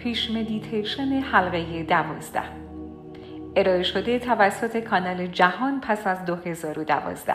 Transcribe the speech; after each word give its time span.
پیش 0.00 0.30
مدیتیشن 0.30 1.12
حلقه 1.12 1.82
دوازده. 1.82 2.42
ارائه 3.56 3.82
شده 3.82 4.18
توسط 4.18 4.76
کانال 4.76 5.26
جهان 5.26 5.80
پس 5.80 6.06
از 6.06 6.24
2012 6.24 7.34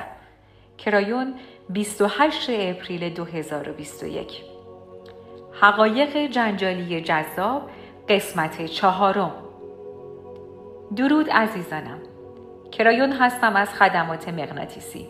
کرایون 0.78 1.34
28 1.70 2.50
April 2.50 3.14
2021 3.14 4.42
حقایق 5.62 6.18
جنجالی 6.32 7.02
جذاب 7.02 7.70
قسمت 8.10 8.66
چهارم. 8.66 9.32
درود 10.96 11.30
عزیزانم. 11.30 12.00
کرایون 12.72 13.12
هستم 13.12 13.56
از 13.56 13.70
خدمات 13.70 14.30
مغناطیسی. 14.30 15.08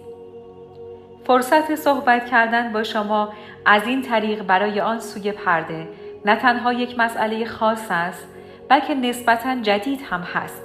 فرصت 1.28 1.76
صحبت 1.76 2.26
کردن 2.26 2.74
با 2.74 2.84
شما 2.84 3.34
از 3.66 3.88
این 3.88 4.02
طریق 4.02 4.44
برای 4.44 4.82
آن 4.82 5.00
سوی 5.00 5.32
پرده 5.32 5.88
نه 6.26 6.36
تنها 6.36 6.74
یک 6.74 7.00
مسئله 7.00 7.46
خاص 7.46 7.88
است 7.90 8.28
بلکه 8.70 8.96
نسبتا 8.96 9.56
جدید 9.62 10.02
هم 10.10 10.22
هست 10.22 10.62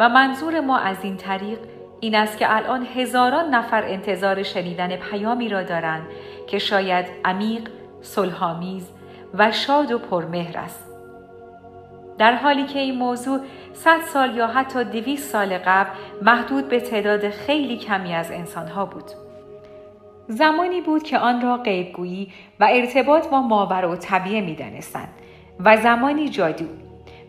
و 0.00 0.08
منظور 0.08 0.60
ما 0.60 0.78
از 0.78 0.96
این 1.02 1.16
طریق 1.16 1.58
این 2.00 2.14
است 2.14 2.38
که 2.38 2.56
الان 2.56 2.86
هزاران 2.94 3.54
نفر 3.54 3.82
انتظار 3.82 4.42
شنیدن 4.42 4.96
پیامی 4.96 5.48
را 5.48 5.62
دارند 5.62 6.06
که 6.46 6.58
شاید 6.58 7.06
عمیق، 7.24 7.68
صلحآمیز 8.02 8.90
و 9.34 9.52
شاد 9.52 9.92
و 9.92 9.98
پرمهر 9.98 10.58
است. 10.58 10.84
در 12.18 12.34
حالی 12.34 12.66
که 12.66 12.78
این 12.78 12.98
موضوع 12.98 13.40
صد 13.72 14.00
سال 14.00 14.36
یا 14.36 14.46
حتی 14.46 14.84
دویست 14.84 15.32
سال 15.32 15.58
قبل 15.58 15.90
محدود 16.22 16.68
به 16.68 16.80
تعداد 16.80 17.30
خیلی 17.30 17.76
کمی 17.76 18.14
از 18.14 18.30
انسانها 18.30 18.84
بود. 18.86 19.27
زمانی 20.28 20.80
بود 20.80 21.02
که 21.02 21.18
آن 21.18 21.42
را 21.42 21.56
غیبگویی 21.56 22.28
و 22.60 22.68
ارتباط 22.70 23.28
با 23.28 23.40
ماوراءالطبیعه 23.40 24.40
می 24.40 24.54
دانستند 24.54 25.08
و 25.60 25.76
زمانی 25.76 26.28
جادو 26.28 26.64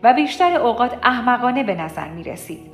و 0.02 0.14
بیشتر 0.14 0.56
اوقات 0.56 0.98
احمقانه 1.02 1.62
به 1.62 1.74
نظر 1.74 2.08
می 2.08 2.24
رسید. 2.24 2.70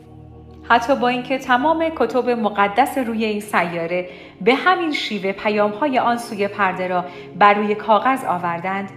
حتی 0.69 0.97
با 0.97 1.09
اینکه 1.09 1.39
تمام 1.39 1.89
کتب 1.97 2.31
مقدس 2.31 2.99
روی 2.99 3.25
این 3.25 3.41
سیاره 3.41 4.09
به 4.41 4.55
همین 4.55 4.93
شیوه 4.93 5.33
پیامهای 5.33 5.99
آن 5.99 6.17
سوی 6.17 6.49
پرده 6.49 6.89
را 6.89 7.05
بر 7.39 7.55
روی 7.55 7.75
کاغذ 7.75 8.25
آوردند 8.25 8.91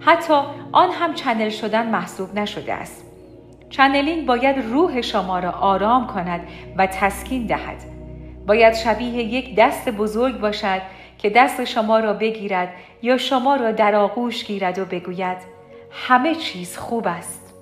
حتی 0.00 0.34
آن 0.72 0.90
هم 0.90 1.14
channel 1.14 1.48
شدن 1.48 1.90
محسوب 1.90 2.38
نشده 2.38 2.74
است 2.74 3.04
channeling 3.70 4.26
باید 4.26 4.58
روح 4.58 5.00
شما 5.00 5.38
را 5.38 5.50
آرام 5.50 6.06
کند 6.06 6.40
و 6.76 6.86
تسکین 6.86 7.46
دهد 7.46 7.95
باید 8.46 8.74
شبیه 8.74 9.22
یک 9.22 9.54
دست 9.56 9.88
بزرگ 9.88 10.40
باشد 10.40 10.82
که 11.18 11.30
دست 11.30 11.64
شما 11.64 11.98
را 11.98 12.12
بگیرد 12.12 12.68
یا 13.02 13.18
شما 13.18 13.56
را 13.56 13.72
در 13.72 13.94
آغوش 13.94 14.44
گیرد 14.44 14.78
و 14.78 14.84
بگوید 14.84 15.36
همه 15.90 16.34
چیز 16.34 16.76
خوب 16.76 17.06
است. 17.06 17.54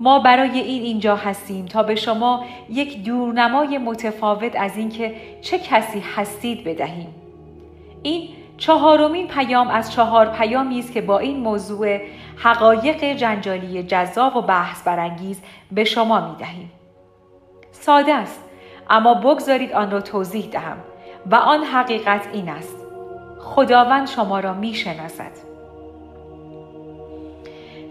ما 0.00 0.18
برای 0.18 0.60
این 0.60 0.82
اینجا 0.82 1.16
هستیم 1.16 1.66
تا 1.66 1.82
به 1.82 1.94
شما 1.94 2.44
یک 2.70 3.04
دورنمای 3.04 3.78
متفاوت 3.78 4.56
از 4.56 4.76
اینکه 4.76 5.14
چه 5.40 5.58
کسی 5.58 6.02
هستید 6.16 6.64
بدهیم. 6.64 7.14
این 8.02 8.28
چهارمین 8.58 9.28
پیام 9.28 9.68
از 9.68 9.92
چهار 9.92 10.26
پیامی 10.26 10.78
است 10.78 10.92
که 10.92 11.00
با 11.00 11.18
این 11.18 11.40
موضوع 11.40 12.00
حقایق 12.36 13.04
جنجالی 13.04 13.82
جذاب 13.82 14.36
و 14.36 14.42
بحث 14.42 14.82
برانگیز 14.82 15.42
به 15.72 15.84
شما 15.84 16.28
می 16.30 16.36
دهیم. 16.36 16.70
ساده 17.72 18.14
است. 18.14 18.49
اما 18.90 19.14
بگذارید 19.14 19.72
آن 19.72 19.90
را 19.90 20.00
توضیح 20.00 20.48
دهم 20.50 20.76
و 21.30 21.34
آن 21.34 21.64
حقیقت 21.64 22.28
این 22.32 22.48
است 22.48 22.76
خداوند 23.38 24.08
شما 24.08 24.40
را 24.40 24.54
می 24.54 24.74
شناسد. 24.74 25.50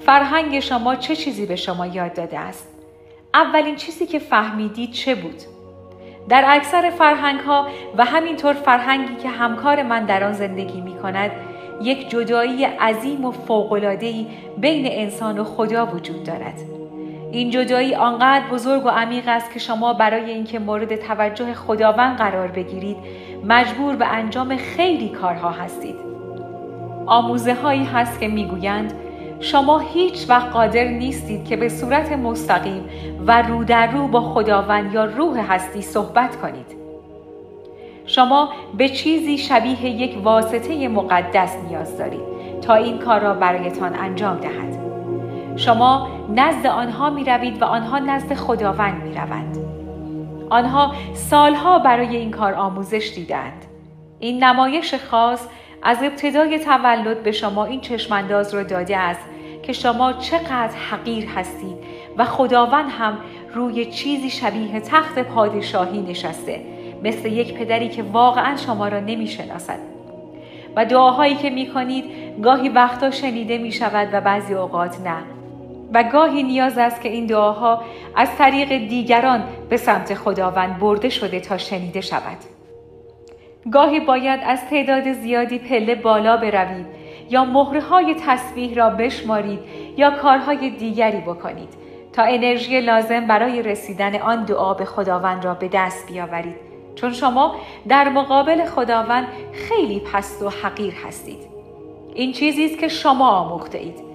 فرهنگ 0.06 0.59
شما 0.59 0.95
چه 0.95 1.16
چیزی 1.16 1.45
به 1.45 1.56
شما 1.56 1.86
یاد 1.86 2.14
داده 2.14 2.39
است؟ 2.39 2.67
اولین 3.33 3.75
چیزی 3.75 4.06
که 4.06 4.19
فهمیدید 4.19 4.91
چه 4.91 5.16
بود؟ 5.16 5.41
در 6.29 6.44
اکثر 6.47 6.90
فرهنگ 6.90 7.40
ها 7.40 7.68
و 7.97 8.06
همینطور 8.06 8.53
فرهنگی 8.53 9.16
که 9.16 9.29
همکار 9.29 9.84
من 9.84 10.06
در 10.06 10.24
آن 10.24 10.34
زندگی 10.34 10.81
می 10.81 10.95
کند 10.95 11.31
یک 11.81 12.09
جدایی 12.09 12.63
عظیم 12.66 13.25
و 13.25 13.31
فوقلادهی 13.31 14.28
بین 14.57 14.85
انسان 14.90 15.40
و 15.40 15.44
خدا 15.44 15.85
وجود 15.85 16.24
دارد. 16.24 16.78
این 17.31 17.50
جدایی 17.50 17.95
آنقدر 17.95 18.47
بزرگ 18.47 18.85
و 18.85 18.90
عمیق 18.90 19.23
است 19.28 19.53
که 19.53 19.59
شما 19.59 19.94
برای 19.94 20.31
اینکه 20.31 20.59
مورد 20.59 20.95
توجه 20.95 21.53
خداوند 21.53 22.17
قرار 22.17 22.47
بگیرید 22.47 22.97
مجبور 23.44 23.95
به 23.95 24.07
انجام 24.07 24.57
خیلی 24.57 25.09
کارها 25.09 25.50
هستید. 25.50 25.95
آموزه 27.06 27.53
هایی 27.53 27.84
هست 27.84 28.19
که 28.19 28.28
می‌گویند 28.28 28.94
شما 29.39 29.79
هیچ 29.79 30.29
وقت 30.29 30.51
قادر 30.51 30.84
نیستید 30.84 31.45
که 31.45 31.57
به 31.57 31.69
صورت 31.69 32.12
مستقیم 32.12 32.85
و 33.28 33.41
رو 33.41 33.63
در 33.63 33.91
رو 33.91 34.07
با 34.07 34.22
خداوند 34.22 34.94
یا 34.94 35.06
روح 35.06 35.53
هستی 35.53 35.81
صحبت 35.81 36.35
کنید. 36.35 36.79
شما 38.06 38.50
به 38.78 38.89
چیزی 38.89 39.38
شبیه 39.38 39.85
یک 39.85 40.18
واسطه 40.23 40.88
مقدس 40.88 41.57
نیاز 41.69 41.97
دارید 41.97 42.22
تا 42.62 42.73
این 42.73 42.97
کار 42.97 43.19
را 43.19 43.34
برایتان 43.34 43.95
انجام 43.95 44.38
دهد. 44.38 44.88
شما 45.59 46.09
نزد 46.36 46.66
آنها 46.66 47.09
می 47.09 47.24
روید 47.24 47.62
و 47.62 47.66
آنها 47.66 48.00
نزد 48.00 48.34
خداوند 48.34 49.03
می 49.03 49.14
روند. 49.14 49.58
آنها 50.50 50.94
سالها 51.14 51.80
برای 51.80 52.16
این 52.18 52.31
کار 52.31 52.53
آموزش 52.53 53.12
دیدند. 53.16 53.66
این 54.19 54.44
نمایش 54.44 54.96
خاص 54.96 55.48
از 55.84 55.98
ابتدای 56.03 56.59
تولد 56.59 57.24
به 57.24 57.31
شما 57.31 57.66
این 57.66 57.81
چشمانداز 57.81 58.53
را 58.53 58.64
داده 58.64 58.98
است 58.98 59.22
که 59.64 59.74
شما 59.74 60.14
چقدر 60.14 60.75
حقیر 60.92 61.25
هستید 61.25 61.78
و 62.18 62.25
خداوند 62.25 62.90
هم 62.90 63.18
روی 63.53 63.86
چیزی 63.86 64.30
شبیه 64.30 64.80
تخت 64.80 65.19
پادشاهی 65.19 66.02
نشسته 66.02 66.62
مثل 67.03 67.31
یک 67.31 67.53
پدری 67.53 67.90
که 67.90 68.03
واقعا 68.03 68.56
شما 68.56 68.88
را 68.88 69.00
نمی 69.00 69.28
شناسد. 69.28 69.80
و 70.75 70.86
دعاهایی 70.86 71.36
که 71.36 71.50
می 71.50 71.68
کنید 71.68 72.06
گاهی 72.44 72.69
وقتا 72.69 73.12
شنیده 73.12 73.58
می 73.58 73.72
شود 73.72 74.09
و 74.14 74.22
بعضی 74.22 74.53
اوقات 74.53 75.02
نه 75.02 75.38
و 75.94 76.03
گاهی 76.03 76.44
نیاز 76.44 76.77
است 76.77 77.01
که 77.01 77.09
این 77.09 77.25
دعاها 77.25 77.81
از 78.16 78.35
طریق 78.38 78.69
دیگران 78.69 79.44
به 79.69 79.77
سمت 79.77 80.13
خداوند 80.13 80.79
برده 80.79 81.09
شده 81.09 81.39
تا 81.39 81.57
شنیده 81.57 82.01
شود. 82.01 82.38
گاهی 83.72 84.00
باید 84.00 84.39
از 84.44 84.66
تعداد 84.69 85.13
زیادی 85.13 85.59
پله 85.59 85.95
بالا 85.95 86.38
بروید 86.38 86.85
یا 87.29 87.45
مهره 87.45 87.81
های 87.81 88.16
تصویح 88.25 88.75
را 88.75 88.89
بشمارید 88.89 89.59
یا 89.97 90.11
کارهای 90.11 90.69
دیگری 90.69 91.22
بکنید 91.22 91.69
تا 92.13 92.23
انرژی 92.23 92.81
لازم 92.81 93.27
برای 93.27 93.61
رسیدن 93.61 94.16
آن 94.16 94.45
دعا 94.45 94.73
به 94.73 94.85
خداوند 94.85 95.45
را 95.45 95.53
به 95.53 95.69
دست 95.73 96.07
بیاورید. 96.07 96.56
چون 96.95 97.13
شما 97.13 97.56
در 97.88 98.09
مقابل 98.09 98.66
خداوند 98.66 99.27
خیلی 99.53 100.00
پست 100.00 100.41
و 100.41 100.50
حقیر 100.50 100.94
هستید. 101.07 101.50
این 102.16 102.31
چیزی 102.31 102.66
است 102.66 102.79
که 102.79 102.88
شما 102.88 103.29
آموخته 103.29 103.77
اید. 103.77 104.09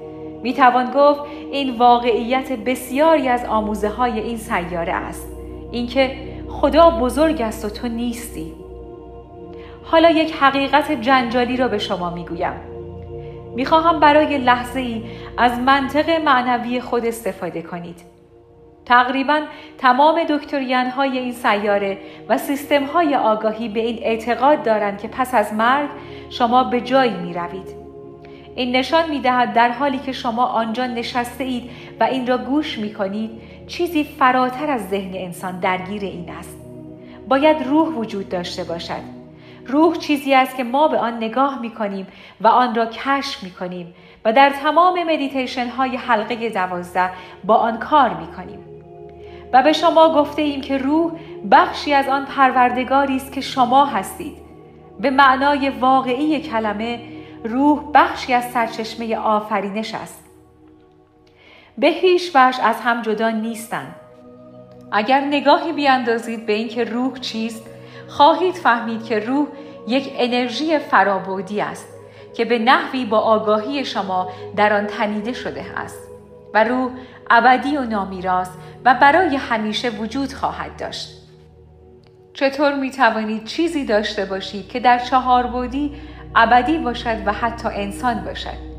می 0.44 0.52
توان 0.52 0.90
گفت 0.90 1.20
این 1.52 1.76
واقعیت 1.76 2.52
بسیاری 2.52 3.28
از 3.28 3.44
آموزه 3.44 3.88
های 3.88 4.20
این 4.20 4.36
سیاره 4.36 4.92
است. 4.92 5.28
اینکه 5.72 6.16
خدا 6.48 6.90
بزرگ 6.90 7.42
است 7.42 7.64
و 7.64 7.68
تو 7.68 7.88
نیستی. 7.88 8.52
حالا 9.84 10.10
یک 10.10 10.32
حقیقت 10.32 10.92
جنجالی 10.92 11.56
را 11.56 11.68
به 11.68 11.78
شما 11.78 12.10
می‌گویم. 12.10 12.52
می‌خواهم 13.54 14.00
برای 14.00 14.38
لحظه 14.38 14.80
ای 14.80 15.02
از 15.38 15.58
منطق 15.58 16.10
معنوی 16.10 16.80
خود 16.80 17.06
استفاده 17.06 17.62
کنید. 17.62 18.00
تقریبا 18.86 19.40
تمام 19.78 20.24
دکترین 20.24 20.90
های 20.90 21.18
این 21.18 21.32
سیاره 21.32 21.98
و 22.28 22.38
سیستم 22.38 22.84
های 22.84 23.14
آگاهی 23.14 23.68
به 23.68 23.80
این 23.80 23.98
اعتقاد 24.02 24.62
دارند 24.62 24.98
که 24.98 25.08
پس 25.08 25.34
از 25.34 25.54
مرگ 25.54 25.88
شما 26.30 26.64
به 26.64 26.80
جایی 26.80 27.16
می 27.16 27.34
روید. 27.34 27.83
این 28.54 28.76
نشان 28.76 29.10
می 29.10 29.20
دهد 29.20 29.52
در 29.52 29.70
حالی 29.70 29.98
که 29.98 30.12
شما 30.12 30.44
آنجا 30.44 30.86
نشسته 30.86 31.44
اید 31.44 31.70
و 32.00 32.04
این 32.04 32.26
را 32.26 32.38
گوش 32.38 32.78
می 32.78 32.94
کنید 32.94 33.30
چیزی 33.66 34.04
فراتر 34.04 34.70
از 34.70 34.88
ذهن 34.88 35.14
انسان 35.14 35.60
درگیر 35.60 36.02
این 36.02 36.30
است. 36.30 36.56
باید 37.28 37.62
روح 37.66 37.88
وجود 37.88 38.28
داشته 38.28 38.64
باشد 38.64 39.14
روح 39.66 39.96
چیزی 39.96 40.34
است 40.34 40.56
که 40.56 40.64
ما 40.64 40.88
به 40.88 40.98
آن 40.98 41.16
نگاه 41.16 41.60
می 41.60 41.70
کنیم 41.70 42.06
و 42.40 42.48
آن 42.48 42.74
را 42.74 42.86
کشف 42.86 43.42
می 43.42 43.50
کنیم 43.50 43.94
و 44.24 44.32
در 44.32 44.50
تمام 44.50 45.02
مدیتیشن 45.02 45.66
های 45.66 45.96
حلقه 45.96 46.48
دوازده 46.48 47.10
با 47.44 47.54
آن 47.54 47.78
کار 47.78 48.14
می 48.14 48.26
کنیم. 48.26 48.58
و 49.52 49.62
به 49.62 49.72
شما 49.72 50.14
گفته 50.14 50.42
ایم 50.42 50.60
که 50.60 50.78
روح 50.78 51.12
بخشی 51.50 51.94
از 51.94 52.08
آن 52.08 52.24
پروردگاری 52.24 53.16
است 53.16 53.32
که 53.32 53.40
شما 53.40 53.84
هستید. 53.84 54.36
به 55.00 55.10
معنای 55.10 55.68
واقعی 55.68 56.40
کلمه 56.40 57.00
روح 57.44 57.84
بخشی 57.94 58.32
از 58.32 58.44
سرچشمه 58.44 59.16
آفرینش 59.16 59.94
است. 59.94 60.24
به 61.78 61.86
هیچ 61.86 62.30
وجه 62.34 62.64
از 62.64 62.80
هم 62.80 63.02
جدا 63.02 63.30
نیستند. 63.30 63.94
اگر 64.92 65.20
نگاهی 65.20 65.72
بیاندازید 65.72 66.46
به 66.46 66.52
اینکه 66.52 66.84
روح 66.84 67.18
چیست 67.18 67.62
خواهید 68.08 68.54
فهمید 68.54 69.04
که 69.04 69.18
روح 69.18 69.46
یک 69.88 70.12
انرژی 70.18 70.78
فرابودی 70.78 71.60
است 71.60 71.88
که 72.34 72.44
به 72.44 72.58
نحوی 72.58 73.04
با 73.04 73.18
آگاهی 73.18 73.84
شما 73.84 74.28
در 74.56 74.72
آن 74.72 74.86
تنیده 74.86 75.32
شده 75.32 75.64
است 75.76 75.98
و 76.54 76.64
روح 76.64 76.90
ابدی 77.30 77.76
و 77.76 77.84
نامیراست 77.84 78.58
و 78.84 78.94
برای 78.94 79.36
همیشه 79.36 79.90
وجود 79.90 80.32
خواهد 80.32 80.76
داشت 80.76 81.08
چطور 82.34 82.74
می 82.74 82.90
توانید 82.90 83.44
چیزی 83.44 83.84
داشته 83.84 84.24
باشید 84.24 84.68
که 84.68 84.80
در 84.80 84.98
چهار 84.98 85.46
بودی 85.46 85.92
ابدی 86.36 86.78
باشد 86.78 87.26
و 87.26 87.32
حتی 87.32 87.68
انسان 87.68 88.24
باشد. 88.24 88.74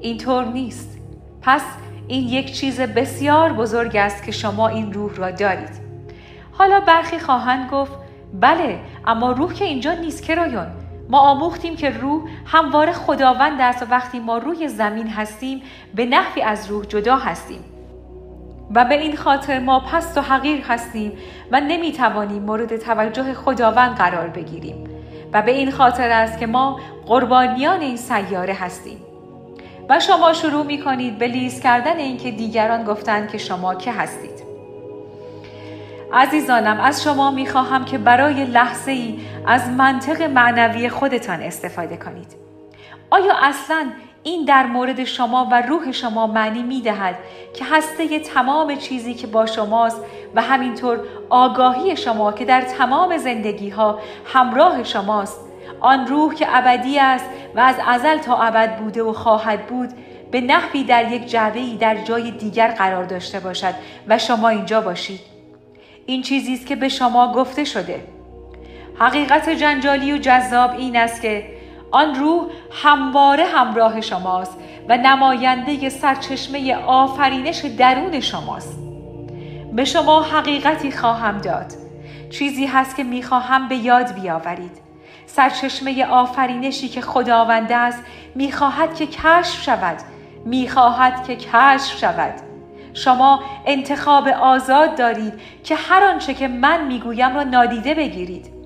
اینطور 0.00 0.44
نیست. 0.44 0.98
پس 1.42 1.62
این 2.08 2.28
یک 2.28 2.52
چیز 2.52 2.80
بسیار 2.80 3.52
بزرگ 3.52 3.96
است 3.96 4.24
که 4.24 4.32
شما 4.32 4.68
این 4.68 4.92
روح 4.92 5.14
را 5.14 5.30
دارید. 5.30 5.88
حالا 6.52 6.80
برخی 6.80 7.18
خواهند 7.18 7.70
گفت 7.70 7.92
بله 8.40 8.78
اما 9.06 9.32
روح 9.32 9.52
که 9.52 9.64
اینجا 9.64 9.92
نیست 9.92 10.22
کرایون 10.22 10.66
ما 11.08 11.18
آموختیم 11.18 11.76
که 11.76 11.90
روح 11.90 12.22
همواره 12.46 12.92
خداوند 12.92 13.60
است 13.60 13.82
و 13.82 13.86
وقتی 13.90 14.18
ما 14.18 14.38
روی 14.38 14.68
زمین 14.68 15.08
هستیم 15.08 15.62
به 15.94 16.06
نحوی 16.06 16.42
از 16.42 16.70
روح 16.70 16.84
جدا 16.84 17.16
هستیم. 17.16 17.60
و 18.74 18.84
به 18.84 18.94
این 19.00 19.16
خاطر 19.16 19.58
ما 19.58 19.80
پست 19.80 20.18
و 20.18 20.20
حقیر 20.20 20.64
هستیم 20.68 21.12
و 21.52 21.60
نمی‌توانیم 21.60 22.42
مورد 22.42 22.76
توجه 22.76 23.34
خداوند 23.34 23.96
قرار 23.96 24.28
بگیریم. 24.28 24.97
و 25.32 25.42
به 25.42 25.50
این 25.50 25.70
خاطر 25.70 26.10
است 26.10 26.38
که 26.38 26.46
ما 26.46 26.80
قربانیان 27.06 27.80
این 27.80 27.96
سیاره 27.96 28.54
هستیم. 28.54 28.98
و 29.88 30.00
شما 30.00 30.32
شروع 30.32 30.66
می 30.66 30.80
کنید 30.82 31.18
به 31.18 31.26
لیست 31.26 31.62
کردن 31.62 31.96
اینکه 31.96 32.30
دیگران 32.30 32.84
گفتند 32.84 33.28
که 33.30 33.38
شما 33.38 33.74
که 33.74 33.92
هستید. 33.92 34.48
عزیزانم 36.12 36.80
از 36.80 37.02
شما 37.02 37.30
می 37.30 37.46
خواهم 37.46 37.84
که 37.84 37.98
برای 37.98 38.44
لحظه 38.44 38.90
ای 38.90 39.18
از 39.46 39.68
منطق 39.68 40.22
معنوی 40.22 40.88
خودتان 40.88 41.42
استفاده 41.42 41.96
کنید. 41.96 42.36
آیا 43.10 43.34
اصلا 43.42 43.86
این 44.28 44.44
در 44.44 44.66
مورد 44.66 45.04
شما 45.04 45.48
و 45.52 45.62
روح 45.62 45.92
شما 45.92 46.26
معنی 46.26 46.62
می 46.62 46.80
دهد 46.80 47.18
که 47.54 47.64
هسته 47.64 48.18
تمام 48.18 48.76
چیزی 48.76 49.14
که 49.14 49.26
با 49.26 49.46
شماست 49.46 50.00
و 50.34 50.42
همینطور 50.42 51.00
آگاهی 51.30 51.96
شما 51.96 52.32
که 52.32 52.44
در 52.44 52.60
تمام 52.60 53.16
زندگی 53.16 53.68
ها 53.68 53.98
همراه 54.24 54.84
شماست. 54.84 55.40
آن 55.80 56.06
روح 56.06 56.34
که 56.34 56.46
ابدی 56.56 56.98
است 56.98 57.24
و 57.54 57.60
از 57.60 57.76
ازل 57.86 58.18
تا 58.18 58.36
ابد 58.36 58.78
بوده 58.78 59.02
و 59.02 59.12
خواهد 59.12 59.66
بود 59.66 59.88
به 60.30 60.40
نحوی 60.40 60.84
در 60.84 61.12
یک 61.12 61.26
جعبه 61.26 61.60
در 61.80 61.96
جای 62.04 62.30
دیگر 62.30 62.68
قرار 62.68 63.04
داشته 63.04 63.40
باشد 63.40 63.74
و 64.08 64.18
شما 64.18 64.48
اینجا 64.48 64.80
باشید. 64.80 65.20
این 66.06 66.22
چیزی 66.22 66.54
است 66.54 66.66
که 66.66 66.76
به 66.76 66.88
شما 66.88 67.32
گفته 67.32 67.64
شده. 67.64 68.02
حقیقت 68.98 69.50
جنجالی 69.50 70.12
و 70.12 70.18
جذاب 70.18 70.70
این 70.70 70.96
است 70.96 71.22
که 71.22 71.57
آن 71.90 72.14
روح 72.14 72.44
همواره 72.72 73.44
همراه 73.44 74.00
شماست 74.00 74.58
و 74.88 74.96
نماینده 74.96 75.88
سرچشمه 75.88 76.76
آفرینش 76.76 77.64
درون 77.64 78.20
شماست. 78.20 78.78
به 79.72 79.84
شما 79.84 80.22
حقیقتی 80.22 80.92
خواهم 80.92 81.38
داد. 81.38 81.72
چیزی 82.30 82.66
هست 82.66 82.96
که 82.96 83.04
می‌خواهم 83.04 83.68
به 83.68 83.76
یاد 83.76 84.12
بیاورید. 84.12 84.88
سرچشمه 85.26 86.06
آفرینشی 86.06 86.88
که 86.88 87.00
خداونده 87.00 87.76
است 87.76 88.04
می‌خواهد 88.34 88.94
که 88.94 89.06
کشف 89.06 89.62
شود. 89.62 89.96
می‌خواهد 90.44 91.26
که 91.26 91.36
کشف 91.36 91.98
شود. 91.98 92.34
شما 92.94 93.42
انتخاب 93.66 94.28
آزاد 94.28 94.96
دارید 94.96 95.32
که 95.64 95.74
هر 95.74 96.04
آنچه 96.04 96.34
که 96.34 96.48
من 96.48 96.86
می‌گویم 96.86 97.34
را 97.34 97.42
نادیده 97.42 97.94
بگیرید. 97.94 98.57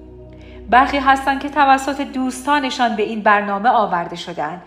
برخی 0.72 0.98
هستند 0.98 1.40
که 1.40 1.48
توسط 1.48 2.00
دوستانشان 2.00 2.96
به 2.96 3.02
این 3.02 3.22
برنامه 3.22 3.68
آورده 3.68 4.16
شدند 4.16 4.62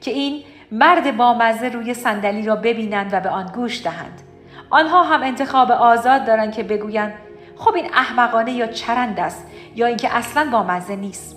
که 0.00 0.10
این 0.10 0.42
مرد 0.72 1.16
بامزه 1.16 1.68
روی 1.68 1.94
صندلی 1.94 2.42
را 2.42 2.56
ببینند 2.56 3.14
و 3.14 3.20
به 3.20 3.28
آن 3.28 3.46
گوش 3.46 3.84
دهند. 3.84 4.22
آنها 4.70 5.02
هم 5.02 5.22
انتخاب 5.22 5.70
آزاد 5.70 6.26
دارند 6.26 6.52
که 6.52 6.62
بگویند 6.62 7.12
خب 7.56 7.74
این 7.74 7.86
احمقانه 7.94 8.52
یا 8.52 8.66
چرند 8.66 9.20
است 9.20 9.46
یا 9.74 9.86
اینکه 9.86 10.16
اصلا 10.16 10.48
بامزه 10.52 10.96
نیست؟ 10.96 11.36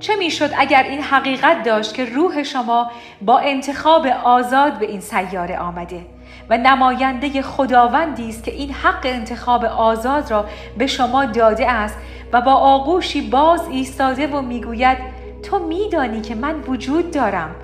چه 0.00 0.16
می‌شد 0.16 0.50
اگر 0.58 0.82
این 0.82 1.02
حقیقت 1.02 1.62
داشت 1.62 1.94
که 1.94 2.04
روح 2.04 2.42
شما 2.42 2.90
با 3.22 3.38
انتخاب 3.38 4.06
آزاد 4.06 4.78
به 4.78 4.86
این 4.86 5.00
سیاره 5.00 5.58
آمده 5.58 6.06
و 6.50 6.58
نماینده 6.58 7.42
خداوندی 7.42 8.28
است 8.28 8.44
که 8.44 8.50
این 8.50 8.72
حق 8.72 9.00
انتخاب 9.04 9.64
آزاد 9.64 10.30
را 10.30 10.44
به 10.78 10.86
شما 10.86 11.24
داده 11.24 11.70
است 11.70 11.96
و 12.32 12.40
با 12.40 12.52
آغوشی 12.52 13.20
باز 13.20 13.68
ایستاده 13.68 14.26
و 14.26 14.42
می‌گوید 14.42 14.98
تو 15.42 15.58
میدانی 15.58 16.20
که 16.20 16.34
من 16.34 16.60
وجود 16.60 17.10
دارم. 17.10 17.56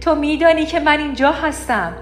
تو 0.00 0.14
میدانی 0.14 0.66
که 0.66 0.80
من 0.80 0.98
اینجا 0.98 1.32
هستم. 1.32 1.92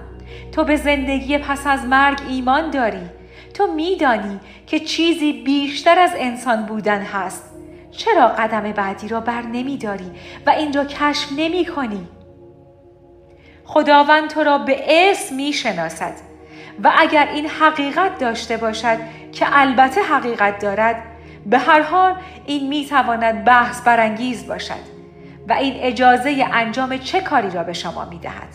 تو 0.53 0.65
به 0.65 0.77
زندگی 0.77 1.39
پس 1.39 1.67
از 1.67 1.85
مرگ 1.85 2.19
ایمان 2.29 2.71
داری. 2.71 3.11
تو 3.55 3.67
میدانی 3.67 4.41
که 4.67 4.81
چیزی 4.81 5.33
بیشتر 5.33 5.99
از 5.99 6.13
انسان 6.19 6.67
بودن 6.67 7.03
هست. 7.03 7.45
چرا 7.91 8.29
قدم 8.29 8.73
بعدی 8.73 9.09
را 9.09 9.21
بر 9.21 9.43
نمی 9.43 9.79
داری 9.79 10.11
و 10.47 10.51
این 10.51 10.73
را 10.73 10.85
کشف 10.85 11.29
نمی 11.37 11.65
کنی؟ 11.65 12.09
خداوند 13.65 14.31
تو 14.31 14.41
را 14.41 14.59
به 14.59 14.85
اسم 14.89 15.35
می 15.35 15.53
شناسد 15.53 16.13
و 16.85 16.93
اگر 16.99 17.29
این 17.35 17.47
حقیقت 17.47 18.19
داشته 18.19 18.57
باشد 18.57 18.99
که 19.33 19.47
البته 19.53 20.01
حقیقت 20.03 20.59
دارد 20.59 21.03
به 21.47 21.59
هر 21.59 21.83
حال 21.83 22.15
این 22.47 22.69
می 22.69 22.87
تواند 22.87 23.45
بحث 23.45 23.83
برانگیز 23.83 24.47
باشد 24.47 25.01
و 25.49 25.53
این 25.53 25.75
اجازه 25.77 26.47
انجام 26.53 26.99
چه 26.99 27.21
کاری 27.21 27.51
را 27.51 27.63
به 27.63 27.73
شما 27.73 28.05
می 28.05 28.19
دهد 28.19 28.55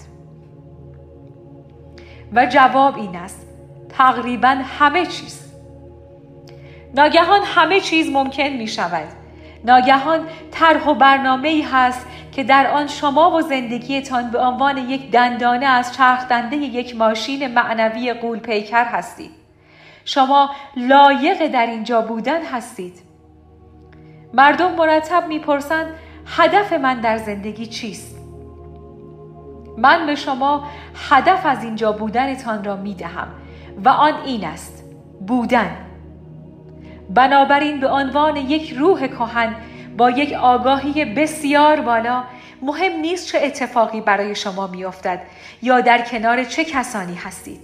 و 2.34 2.46
جواب 2.46 2.98
این 2.98 3.16
است 3.16 3.48
تقریبا 3.90 4.58
همه 4.80 5.06
چیز. 5.06 5.42
ناگهان 6.96 7.40
همه 7.44 7.80
چیز 7.80 8.10
ممکن 8.10 8.44
می 8.44 8.68
شود 8.68 9.08
ناگهان 9.66 10.20
طرح 10.52 10.88
و 10.88 10.94
برنامه 10.94 11.48
ای 11.48 11.62
هست 11.62 12.06
که 12.32 12.44
در 12.44 12.72
آن 12.72 12.88
شما 12.88 13.32
و 13.32 13.42
زندگیتان 13.42 14.32
به 14.32 14.40
عنوان 14.40 14.78
یک 14.78 15.12
دندانه 15.12 15.66
از 15.66 15.94
چرخ 15.94 16.28
دنده 16.28 16.56
یک 16.56 16.96
ماشین 16.96 17.54
معنوی 17.54 18.14
قول 18.14 18.40
پیکر 18.40 18.84
هستید. 18.84 19.45
شما 20.06 20.50
لایق 20.76 21.48
در 21.48 21.66
اینجا 21.66 22.02
بودن 22.02 22.46
هستید. 22.46 23.02
مردم 24.34 24.76
مرتب 24.76 25.28
می‌پرسند 25.28 25.88
هدف 26.26 26.74
من 26.74 27.00
در 27.00 27.18
زندگی 27.18 27.66
چیست؟ 27.66 28.16
من 29.78 30.06
به 30.06 30.16
شما 30.16 30.68
هدف 31.10 31.46
از 31.46 31.64
اینجا 31.64 31.92
بودنتان 31.92 32.64
را 32.64 32.76
می 32.76 32.94
دهم 32.94 33.28
و 33.86 33.90
آن 33.90 34.14
این 34.26 34.46
است 34.46 34.84
بودن 35.28 35.78
بنابراین 37.10 37.80
به 37.80 37.88
عنوان 37.88 38.36
یک 38.36 38.74
روح 38.74 39.08
کهن 39.08 39.56
با 39.98 40.10
یک 40.10 40.34
آگاهی 40.34 41.06
بسیار 41.06 41.82
بالا 41.82 42.24
مهم 42.62 42.92
نیست 42.92 43.28
چه 43.28 43.40
اتفاقی 43.44 44.02
برای 44.02 44.36
شما 44.36 44.68
میافتد 44.68 45.22
یا 45.62 45.82
در 45.82 46.02
کنار 46.02 46.44
چه 46.44 46.66
کسانی 46.66 47.16
هستید 47.16 47.60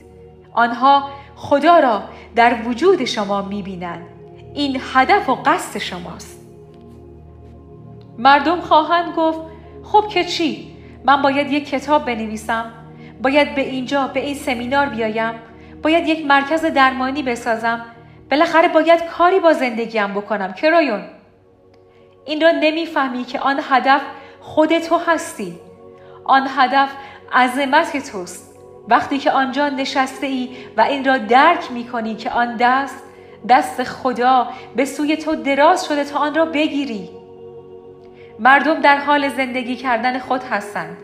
آنها 0.54 1.10
خدا 1.42 1.80
را 1.80 2.04
در 2.36 2.56
وجود 2.66 3.06
شما 3.06 3.42
می‌بینند. 3.42 4.06
این 4.54 4.82
هدف 4.94 5.30
و 5.30 5.36
قصد 5.36 5.80
شماست. 5.80 6.40
مردم 8.18 8.60
خواهند 8.60 9.16
گفت 9.16 9.40
خب 9.84 10.08
که 10.08 10.24
چی؟ 10.24 10.76
من 11.06 11.22
باید 11.22 11.52
یک 11.52 11.70
کتاب 11.70 12.06
بنویسم 12.06 12.72
باید 13.24 13.56
به 13.56 13.62
اینجا 13.62 14.08
به 14.08 14.20
این 14.20 14.36
سمینار 14.36 14.86
بیایم 14.86 15.34
باید 15.84 16.08
یک 16.08 16.26
مرکز 16.26 16.66
درمانی 16.66 17.24
بسازم 17.24 17.86
بالاخره 18.32 18.68
باید 18.68 19.06
کاری 19.06 19.40
با 19.40 19.54
زندگیم 19.54 20.14
بکنم 20.14 20.54
کرایون 20.54 21.02
این 22.26 22.42
را 22.42 22.52
نمی‌فهمی 22.52 23.24
که 23.24 23.40
آن 23.40 23.60
هدف 23.70 24.02
خود 24.42 24.80
تو 24.80 24.98
هستی. 24.98 25.60
آن 26.26 26.48
هدف 26.58 26.90
عظمت 27.34 28.12
توست. 28.12 28.51
وقتی 28.88 29.18
که 29.18 29.32
آنجا 29.32 29.70
نشسته 29.70 30.28
ای 30.28 30.50
و 30.78 30.82
این 30.82 31.06
را 31.06 31.18
درک 31.18 31.72
می 31.72 31.84
کنی 31.84 32.16
که 32.16 32.30
آن 32.30 32.56
دست 32.56 33.04
دست 33.50 33.84
خدا 33.84 34.48
به 34.76 34.86
سوی 34.86 35.18
تو 35.18 35.36
دراز 35.36 35.86
شده 35.86 36.04
تا 36.04 36.20
آن 36.20 36.36
را 36.36 36.46
بگیری. 36.46 37.10
مردم 38.40 38.80
در 38.80 38.98
حال 38.98 39.30
زندگی 39.30 39.76
کردن 39.76 40.20
خود 40.20 40.44
هستند. 40.44 40.98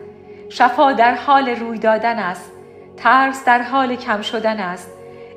شفا 0.48 0.92
در 0.92 1.14
حال 1.14 1.48
روی 1.48 1.78
دادن 1.78 2.18
است. 2.18 2.52
ترس 2.96 3.44
در 3.44 3.62
حال 3.62 3.96
کم 3.96 4.22
شدن 4.22 4.60
است. 4.60 4.90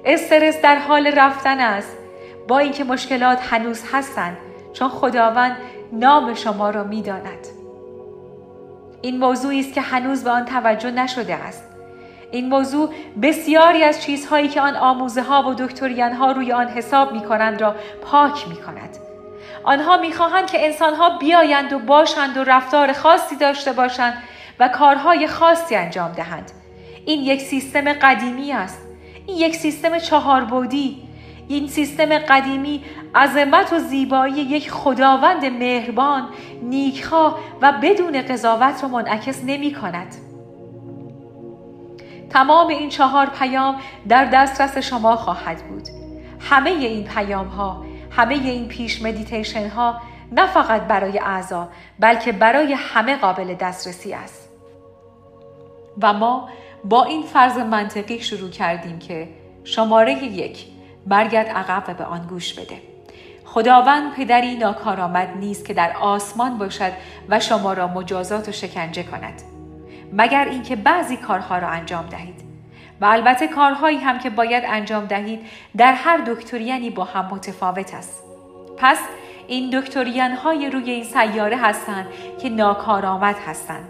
استرس 0.05 0.62
در 0.62 0.75
حال 0.75 1.07
رفتن 1.07 1.60
است. 1.60 1.98
با 2.48 2.60
اینکه 2.60 2.83
مشکلات 2.83 3.39
هنوز 3.53 3.83
هستند 3.93 4.38
چون 4.74 4.89
خداوند 4.89 5.57
نام 5.91 6.33
شما 6.33 6.69
را 6.69 6.83
می‌داند. 6.83 7.48
این 9.01 9.19
موضوعی 9.19 9.60
است 9.60 9.74
که 9.74 9.81
هنوز 9.81 10.24
به 10.24 10.29
آن 10.29 10.45
توجه 10.45 10.91
نشده 10.91 11.36
است. 11.36 11.71
این 12.32 12.50
موضوع 12.50 12.94
بسیاری 13.22 13.84
از 13.84 14.02
چیزهایی 14.02 14.48
که 14.48 14.62
آن 14.62 14.76
آموزه 14.76 15.22
ها 15.22 15.50
و 15.50 15.54
دکتریان 15.54 16.14
ها 16.14 16.32
روی 16.32 16.52
آن 16.52 16.68
حساب 16.68 17.14
می 17.14 17.22
کنند 17.22 17.62
را 17.62 17.76
پاک 18.04 18.48
می 18.48 18.56
کند. 18.56 18.98
آنها 19.64 19.98
می‌خواهند 19.98 20.52
که 20.52 20.66
انسانها 20.66 21.18
بیایند 21.18 21.74
و 21.74 21.80
باشند 21.80 22.38
و 22.38 22.44
رفتار 22.44 22.94
خاصی 22.94 23.36
داشته 23.36 23.74
باشند 23.74 24.14
و 24.60 24.68
کارهای 24.68 25.28
خاصی 25.28 25.76
انجام 25.76 26.12
دهند 26.12 26.52
این 27.06 27.22
یک 27.22 27.42
سیستم 27.42 27.94
قدیمی 27.94 28.52
است 28.52 28.82
این 29.28 29.38
یک 29.38 29.56
سیستم 29.56 30.00
چهاربودی 30.00 30.98
این 31.48 31.68
سیستم 31.68 32.18
قدیمی 32.18 32.84
عظمت 33.16 33.74
و 33.74 33.80
زیبایی 33.80 34.34
یک 34.34 34.72
خداوند 34.72 35.46
مهربان 35.46 36.28
نیکخواه 36.64 37.40
و 37.62 37.74
بدون 37.82 38.22
قضاوت 38.22 38.84
را 38.84 38.90
منعکس 38.90 39.44
نمی 39.46 39.74
کند. 39.74 40.31
تمام 42.34 42.68
این 42.68 42.90
چهار 42.90 43.26
پیام 43.26 43.76
در 44.10 44.26
دسترس 44.26 44.78
شما 44.78 45.16
خواهد 45.16 45.58
بود. 45.58 45.88
همه 46.40 46.70
این 46.70 47.04
پیام 47.04 47.48
ها 47.48 47.86
همه 48.12 48.34
این 48.34 48.68
پیش 48.68 49.02
مدیتیشن 49.02 49.70
ها 49.70 50.02
نه 50.32 50.48
فقط 50.48 50.82
برای 50.82 51.20
اعضا 51.20 51.70
بلکه 52.00 52.32
برای 52.32 52.74
همه 52.74 53.16
قابل 53.16 53.54
دسترسی 53.54 54.14
است. 54.14 54.50
و 56.02 56.14
ما 56.14 56.50
با 56.84 57.04
این 57.04 57.24
فرض 57.24 57.58
منطقی 57.58 58.20
شروع 58.20 58.50
کردیم 58.50 59.00
که 59.00 59.28
شماره 59.64 60.24
یک 60.24 60.66
برگرد 61.08 61.48
عقب 61.48 61.98
به 61.98 62.06
آن 62.06 62.28
گوش 62.28 62.54
بده. 62.54 62.82
خداوند 63.46 64.14
پدری 64.14 64.56
ناکارآمد 64.56 65.38
نیست 65.38 65.66
که 65.66 65.74
در 65.74 65.98
آسمان 65.98 66.58
باشد 66.58 66.92
و 67.30 67.40
شما 67.40 67.74
را 67.74 67.88
مجازات 67.88 68.50
و 68.50 68.52
شکنجه 68.52 69.04
کند. 69.04 69.50
مگر 70.13 70.46
اینکه 70.46 70.75
بعضی 70.75 71.18
کارها 71.18 71.58
را 71.58 71.68
انجام 71.68 72.06
دهید. 72.06 72.41
و 73.01 73.06
البته 73.06 73.48
کارهایی 73.48 73.98
هم 73.98 74.20
که 74.20 74.30
باید 74.30 74.63
انجام 74.68 75.06
دهید 75.06 75.39
در 75.77 75.94
هر 75.94 76.18
دکتریانی 76.18 76.89
با 76.89 77.03
هم 77.03 77.25
متفاوت 77.25 77.94
است. 77.94 78.24
پس 78.77 79.00
این 79.48 79.80
دکتریان 79.80 80.32
های 80.32 80.70
روی 80.70 80.91
این 80.91 81.03
سیاره 81.03 81.58
هستند 81.58 82.06
که 82.41 82.50
ناکارآمد 82.50 83.36
هستند. 83.48 83.89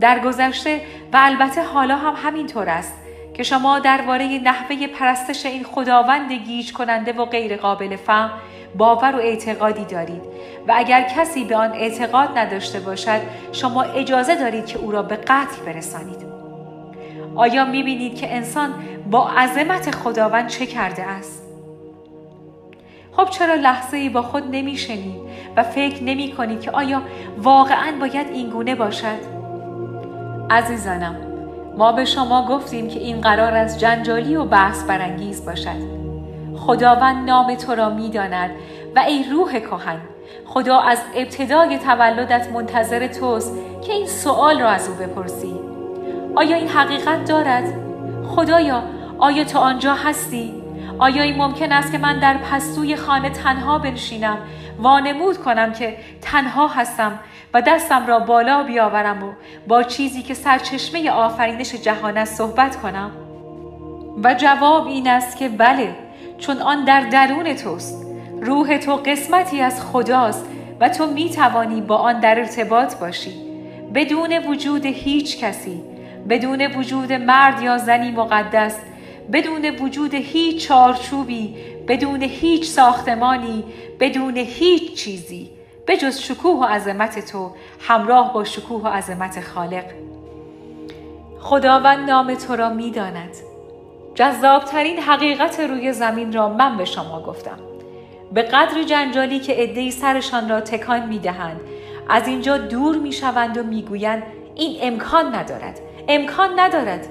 در 0.00 0.18
گذشته 0.18 0.80
و 1.12 1.16
البته 1.20 1.62
حالا 1.62 1.96
هم 1.96 2.14
همینطور 2.16 2.68
است 2.68 2.94
که 3.34 3.42
شما 3.42 3.78
درباره 3.78 4.38
نحوه 4.38 4.86
پرستش 4.86 5.46
این 5.46 5.64
خداوند 5.64 6.32
گیج 6.32 6.72
کننده 6.72 7.12
و 7.12 7.24
غیر 7.24 7.56
قابل 7.56 7.96
فهم 7.96 8.30
باور 8.78 9.16
و 9.16 9.18
اعتقادی 9.18 9.84
دارید 9.84 10.22
و 10.68 10.72
اگر 10.76 11.02
کسی 11.02 11.44
به 11.44 11.56
آن 11.56 11.72
اعتقاد 11.72 12.38
نداشته 12.38 12.80
باشد 12.80 13.20
شما 13.52 13.82
اجازه 13.82 14.34
دارید 14.34 14.66
که 14.66 14.78
او 14.78 14.92
را 14.92 15.02
به 15.02 15.16
قتل 15.16 15.64
برسانید 15.66 16.26
آیا 17.36 17.64
می 17.64 17.82
بینید 17.82 18.14
که 18.14 18.34
انسان 18.34 18.74
با 19.10 19.28
عظمت 19.28 19.94
خداوند 19.94 20.48
چه 20.48 20.66
کرده 20.66 21.02
است؟ 21.02 21.42
خب 23.12 23.30
چرا 23.30 23.54
لحظه 23.54 23.96
ای 23.96 24.08
با 24.08 24.22
خود 24.22 24.44
نمی 24.50 24.76
شنید 24.76 25.20
و 25.56 25.62
فکر 25.62 26.02
نمی 26.02 26.32
کنید 26.32 26.60
که 26.60 26.70
آیا 26.70 27.02
واقعا 27.38 27.92
باید 28.00 28.26
این 28.26 28.50
گونه 28.50 28.74
باشد؟ 28.74 29.36
عزیزانم 30.50 31.16
ما 31.76 31.92
به 31.92 32.04
شما 32.04 32.48
گفتیم 32.48 32.88
که 32.88 33.00
این 33.00 33.20
قرار 33.20 33.54
از 33.54 33.80
جنجالی 33.80 34.36
و 34.36 34.44
بحث 34.44 34.84
برانگیز 34.84 35.44
باشد 35.44 35.95
خداوند 36.66 37.30
نام 37.30 37.54
تو 37.54 37.74
را 37.74 37.90
می 37.90 38.10
داند 38.10 38.50
و 38.96 38.98
ای 38.98 39.24
روح 39.30 39.58
کهن 39.58 40.00
خدا 40.46 40.80
از 40.80 40.98
ابتدای 41.14 41.78
تولدت 41.78 42.48
منتظر 42.52 43.06
توست 43.06 43.54
که 43.86 43.92
این 43.92 44.06
سوال 44.06 44.60
را 44.60 44.68
از 44.68 44.88
او 44.88 44.94
بپرسی 44.94 45.54
آیا 46.34 46.56
این 46.56 46.68
حقیقت 46.68 47.24
دارد؟ 47.24 47.64
خدایا 48.28 48.82
آیا 49.18 49.44
تو 49.44 49.58
آنجا 49.58 49.94
هستی؟ 49.94 50.54
آیا 50.98 51.22
این 51.22 51.36
ممکن 51.36 51.72
است 51.72 51.92
که 51.92 51.98
من 51.98 52.18
در 52.18 52.36
پستوی 52.36 52.96
خانه 52.96 53.30
تنها 53.30 53.78
بنشینم 53.78 54.38
وانمود 54.78 55.38
کنم 55.38 55.72
که 55.72 55.96
تنها 56.22 56.66
هستم 56.66 57.18
و 57.54 57.62
دستم 57.62 58.06
را 58.06 58.18
بالا 58.18 58.62
بیاورم 58.62 59.22
و 59.22 59.32
با 59.68 59.82
چیزی 59.82 60.22
که 60.22 60.34
سرچشمه 60.34 61.10
آفرینش 61.10 61.74
جهان 61.74 62.18
است 62.18 62.34
صحبت 62.34 62.76
کنم؟ 62.76 63.10
و 64.24 64.34
جواب 64.34 64.86
این 64.86 65.08
است 65.08 65.36
که 65.36 65.48
بله 65.48 66.05
چون 66.38 66.58
آن 66.58 66.84
در 66.84 67.00
درون 67.00 67.54
توست. 67.54 68.06
روح 68.42 68.78
تو 68.78 68.96
قسمتی 68.96 69.60
از 69.60 69.84
خداست 69.84 70.46
و 70.80 70.88
تو 70.88 71.06
می 71.06 71.30
توانی 71.30 71.80
با 71.80 71.96
آن 71.96 72.20
در 72.20 72.38
ارتباط 72.38 72.96
باشی. 72.96 73.32
بدون 73.94 74.38
وجود 74.46 74.86
هیچ 74.86 75.44
کسی 75.44 75.82
بدون 76.28 76.66
وجود 76.76 77.12
مرد 77.12 77.62
یا 77.62 77.78
زنی 77.78 78.10
مقدس 78.10 78.76
بدون 79.32 79.64
وجود 79.80 80.14
هیچ 80.14 80.68
چارچوبی 80.68 81.56
بدون 81.88 82.22
هیچ 82.22 82.64
ساختمانی 82.64 83.64
بدون 84.00 84.36
هیچ 84.36 84.94
چیزی 84.94 85.50
به 85.86 85.96
جز 85.96 86.18
شکوه 86.18 86.60
و 86.60 86.64
عظمت 86.64 87.30
تو 87.30 87.50
همراه 87.80 88.32
با 88.32 88.44
شکوه 88.44 88.82
و 88.82 88.88
عظمت 88.88 89.40
خالق. 89.40 89.84
خداوند 91.40 92.10
نام 92.10 92.34
تو 92.34 92.56
را 92.56 92.68
می‌داند. 92.70 93.30
جذابترین 94.16 94.98
حقیقت 94.98 95.60
روی 95.60 95.92
زمین 95.92 96.32
را 96.32 96.48
من 96.48 96.76
به 96.76 96.84
شما 96.84 97.22
گفتم. 97.22 97.58
به 98.32 98.42
قدر 98.42 98.82
جنجالی 98.82 99.40
که 99.40 99.52
عدهای 99.52 99.90
سرشان 99.90 100.48
را 100.48 100.60
تکان 100.60 101.06
می 101.06 101.18
دهند 101.18 101.60
از 102.08 102.28
اینجا 102.28 102.58
دور 102.58 102.96
می 102.96 103.12
شوند 103.12 103.58
و 103.58 103.62
می 103.62 103.82
گویند 103.82 104.22
این 104.54 104.78
امکان 104.82 105.34
ندارد 105.34 105.80
امکان 106.08 106.60
ندارد. 106.60 107.06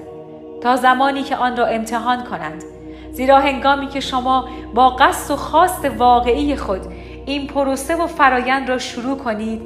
تا 0.61 0.75
زمانی 0.75 1.23
که 1.23 1.35
آن 1.35 1.57
را 1.57 1.65
امتحان 1.65 2.23
کنند. 2.23 2.63
زیرا 3.11 3.39
هنگامی 3.39 3.87
که 3.87 3.99
شما 3.99 4.49
با 4.73 4.89
قصد 4.89 5.33
و 5.33 5.35
خواست 5.35 5.85
واقعی 5.85 6.55
خود 6.55 6.81
این 7.25 7.47
پروسه 7.47 7.95
و 7.95 8.07
فرایند 8.07 8.69
را 8.69 8.77
شروع 8.77 9.17
کنید 9.17 9.61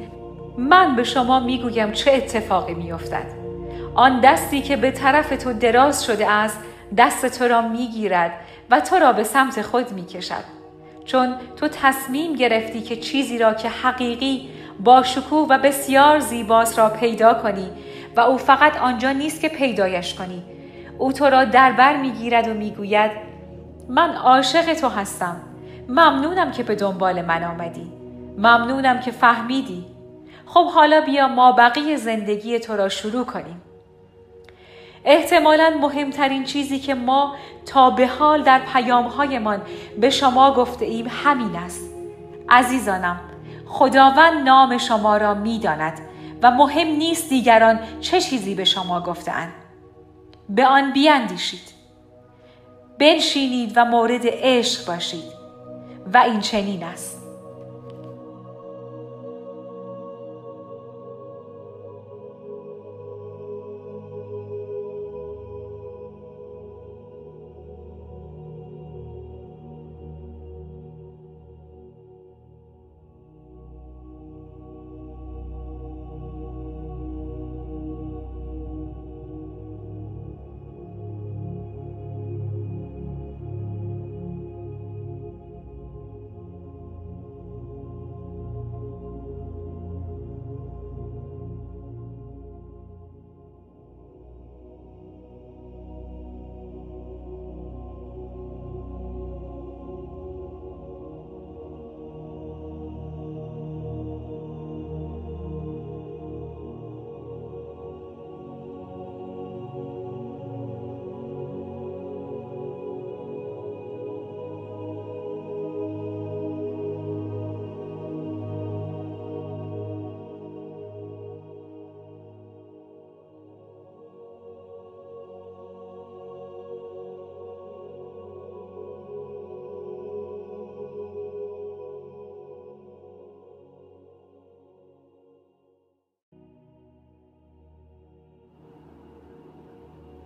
من 0.58 0.96
به 0.96 1.04
شما 1.04 1.40
می‌گویم 1.40 1.92
چه 1.92 2.14
اتفاقی 2.14 2.74
میافتد. 2.74 3.26
آن 3.96 4.20
دستی 4.20 4.62
که 4.62 4.78
به 4.78 4.92
طرف 4.92 5.44
تو 5.44 5.54
دراز 5.54 6.06
شده 6.06 6.32
است 6.32 6.60
دست 6.98 7.26
تو 7.26 7.48
را 7.48 7.62
می‌گیرد 7.62 8.32
و 8.70 8.80
تو 8.80 8.96
را 8.96 9.14
به 9.14 9.24
سمت 9.24 9.62
خود 9.62 9.92
می‌کشد. 9.92 10.60
چون 11.06 11.36
تو 11.56 11.68
تصمیم 11.68 12.34
گرفتی 12.34 12.82
که 12.82 12.96
چیزی 12.96 13.38
را 13.38 13.54
که 13.54 13.70
حقیقی 13.70 14.50
با 14.80 15.04
شکوه 15.04 15.48
و 15.50 15.58
بسیار 15.58 16.20
زیباست 16.20 16.80
را 16.80 16.90
پیدا 16.90 17.34
کنی 17.34 17.70
و 18.16 18.20
او 18.20 18.38
فقط 18.38 18.78
آنجا 18.78 19.12
نیست 19.12 19.42
که 19.42 19.50
پیدایش 19.50 20.14
کنی. 20.14 20.44
او 20.98 21.14
تو 21.14 21.26
را 21.26 21.46
در 21.46 21.72
بر 21.72 21.98
می‌گیرد 21.98 22.48
و 22.48 22.54
می‌گوید 22.54 23.12
من 23.90 24.16
عاشق 24.16 24.74
تو 24.74 24.90
هستم. 24.90 25.42
ممنونم 25.90 26.52
که 26.52 26.64
به 26.64 26.76
دنبال 26.76 27.22
من 27.22 27.44
آمدی. 27.44 27.92
ممنونم 28.38 29.00
که 29.00 29.12
فهمیدی. 29.12 29.86
خب 30.46 30.66
حالا 30.66 31.02
بیا 31.02 31.28
ما 31.28 31.52
بقیه 31.52 31.98
زندگی 31.98 32.60
تو 32.60 32.76
را 32.76 32.90
شروع 32.90 33.26
کنیم. 33.26 33.59
احتمالا 35.06 35.74
مهمترین 35.82 36.44
چیزی 36.44 36.80
که 36.80 36.96
ما 36.96 37.36
تا 37.66 37.90
به 37.90 38.08
حال 38.08 38.44
در 38.44 38.60
پیامهایمان 38.74 39.62
به 40.00 40.10
شما 40.10 40.54
گفته 40.54 40.86
ایم 40.86 41.08
همین 41.24 41.56
است. 41.56 41.90
عزیزانم 42.50 43.20
خداوند 43.68 44.48
نام 44.48 44.78
شما 44.78 45.18
را 45.18 45.34
می‌داند 45.34 46.00
و 46.44 46.52
مهم 46.52 46.88
نیست 46.88 47.30
دیگران 47.30 47.80
چه 48.02 48.22
چیزی 48.22 48.56
به 48.56 48.66
شما 48.66 49.02
گفتهاند. 49.02 49.54
به 50.50 50.66
آن 50.66 50.94
بیاندیشید. 50.94 51.74
بنشینید 53.00 53.74
و 53.76 53.86
مورد 53.86 54.22
عشق 54.24 54.88
باشید 54.88 55.40
و 56.14 56.18
این 56.18 56.40
چنین 56.40 56.84
است. 56.84 57.19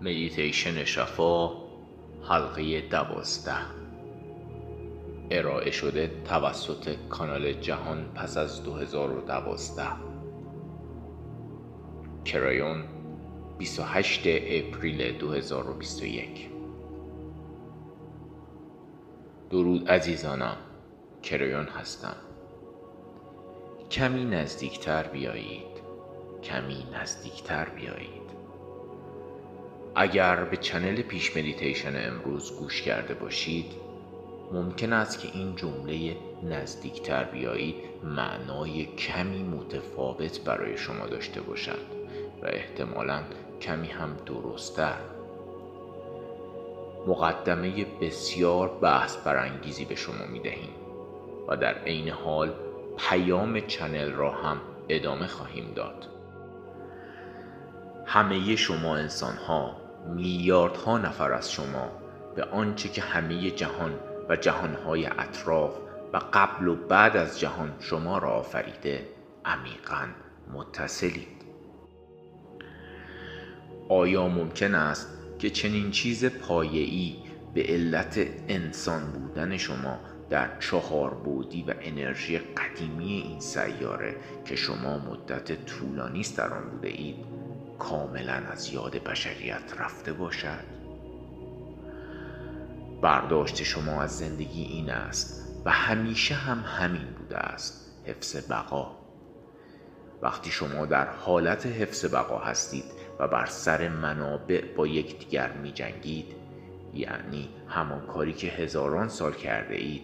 مدیتیشن 0.04 0.86
شفا 0.86 1.50
حلقه 2.30 2.82
دوازده. 2.82 3.56
ارائه 5.32 5.72
شده 5.72 6.12
توسط 6.26 6.96
کانال 7.10 7.54
جهان 7.54 8.06
پس 8.16 8.38
از 8.38 8.64
2012 8.64 9.84
کرایون 12.26 12.84
28 13.58 14.22
April 14.26 15.18
2021 15.18 16.50
درود 19.50 19.90
عزیزانم 19.90 20.58
کرایون 21.24 21.66
هستم. 21.66 22.16
کمی 23.92 24.26
نزدیکتر 24.26 25.04
بیایید. 25.04 25.84
کمی 26.44 26.86
نزدیکتر 26.94 27.70
بیایید. 27.70 28.23
اگر 29.96 30.44
به 30.44 30.58
channel 30.58 31.02
پیش 31.02 31.38
مدیتیشن 31.38 32.08
امروز 32.08 32.60
گوش 32.60 32.82
کرده 32.82 33.14
باشید 33.14 33.66
ممکن 34.52 34.94
است 34.94 35.20
که 35.20 35.28
این 35.34 35.56
جمله 35.56 36.18
نزدیکتر 36.44 37.24
بیایید 37.24 37.76
معنای 38.04 38.86
کمی 38.86 39.44
متفاوت 39.44 40.42
برای 40.42 40.78
شما 40.78 41.08
داشته 41.08 41.42
باشد 41.42 41.80
و 42.42 42.46
احتمالا 42.46 43.24
کمی 43.62 43.88
هم 43.88 44.18
درستتر. 44.26 44.98
مقدمه 47.08 47.86
بسیار 48.02 48.68
بحث 48.82 49.18
برانگیزی 49.18 49.86
به 49.86 49.96
شما 49.96 50.26
می 50.32 50.40
دهیم 50.40 50.74
و 51.48 51.58
در 51.58 51.74
عین 51.74 52.10
حال 52.10 52.54
پیام 52.98 53.60
چنل 53.60 54.12
را 54.12 54.32
هم 54.32 54.62
ادامه 54.90 55.28
خواهیم 55.28 55.74
داد. 55.76 56.08
همه 58.06 58.56
شما 58.56 58.96
انسان 58.96 59.36
ها 59.36 59.83
میلیاردها 60.08 60.98
نفر 60.98 61.34
از 61.34 61.52
شما 61.52 61.92
به 62.36 62.44
آنچه 62.44 62.90
که 62.90 63.02
همه 63.02 63.52
جهان 63.52 63.92
و 64.30 64.36
جهانهای 64.36 65.06
اطراف 65.06 65.78
و 66.14 66.22
قبل 66.34 66.68
و 66.68 66.76
بعد 66.76 67.18
از 67.18 67.40
جهان 67.40 67.74
شما 67.80 68.18
را 68.18 68.30
آفریده 68.30 69.08
عمیقا 69.46 70.08
متصلید. 70.54 71.28
آیا 73.90 74.28
ممکن 74.28 74.76
است 74.76 75.08
که 75.40 75.50
چنین 75.50 75.92
چیز 75.92 76.26
پایه‌ای 76.26 77.16
به 77.54 77.64
علت 77.64 78.28
انسان 78.48 79.12
بودن 79.12 79.58
شما 79.58 80.00
در 80.30 80.60
چهار 80.60 81.14
بودی 81.14 81.64
و 81.64 81.74
انرژی 81.82 82.38
قدیمی 82.38 83.06
این 83.06 83.40
سیاره 83.40 84.16
که 84.46 84.56
شما 84.56 84.98
مدت 84.98 85.66
طولانی 85.66 86.20
است 86.20 86.38
در 86.38 86.54
آن 86.54 86.70
بوده 86.70 86.88
اید 86.88 87.16
کاملا 87.90 88.34
از 88.34 88.74
یاد 88.74 89.04
بشریت 89.04 89.74
رفته 89.78 90.14
باشد؟ 90.14 90.64
برداشت 93.02 93.64
شما 93.64 94.02
از 94.02 94.18
زندگی 94.18 94.64
این 94.64 94.90
است 94.90 95.62
و 95.66 95.72
همیشه 95.72 96.36
هم 96.36 96.60
همین 96.60 97.06
بوده 97.06 97.38
است 97.38 97.92
حفظ 98.06 98.52
بقا. 98.52 98.92
وقتی 100.22 100.52
شما 100.52 100.86
در 100.86 101.08
حالت 101.08 101.66
حفظ 101.66 102.14
بقا 102.14 102.40
هستید 102.40 102.86
و 103.20 103.28
بر 103.28 103.46
سر 103.46 103.90
منابع 103.90 104.66
با 104.76 104.88
یکدیگر 104.88 105.52
می 105.52 105.72
جنگید 105.72 106.36
یعنی 106.94 107.50
همان 107.68 108.08
کاری 108.08 108.34
که 108.34 108.48
هزاران 108.48 109.08
سال 109.08 109.34
کرده 109.34 109.76
اید 109.76 110.04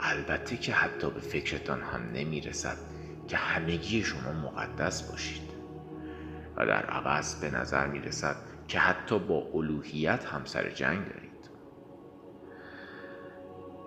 البته 0.00 0.56
که 0.56 0.72
حتی 0.72 1.10
به 1.10 1.20
فکرتان 1.20 1.80
هم 1.80 2.12
نمی 2.14 2.40
رسد 2.40 2.76
که 3.28 3.36
همگی 3.36 4.02
شما 4.02 4.32
مقدس 4.32 5.10
باشید. 5.10 5.53
و 6.56 6.66
در 6.66 6.86
عوض 6.86 7.34
به 7.34 7.50
نظر 7.50 7.86
می 7.86 8.00
رسد 8.00 8.36
که 8.68 8.78
حتی 8.78 9.18
با 9.18 9.46
الوهیت 9.54 10.24
هم 10.24 10.44
سر 10.44 10.70
جنگ 10.70 11.08
دارید. 11.08 11.50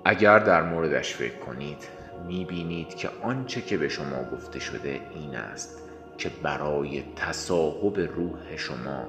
اگر 0.05 0.39
در 0.39 0.61
موردش 0.61 1.13
فکر 1.13 1.37
کنید 1.37 1.87
می 2.27 2.45
بینید 2.45 2.95
که 2.95 3.09
آنچه 3.23 3.61
که 3.61 3.77
به 3.77 3.89
شما 3.89 4.23
گفته 4.23 4.59
شده 4.59 5.01
این 5.15 5.35
است 5.35 5.83
که 6.17 6.29
برای 6.43 7.03
تصاحب 7.15 7.99
روح 7.99 8.57
شما 8.57 9.07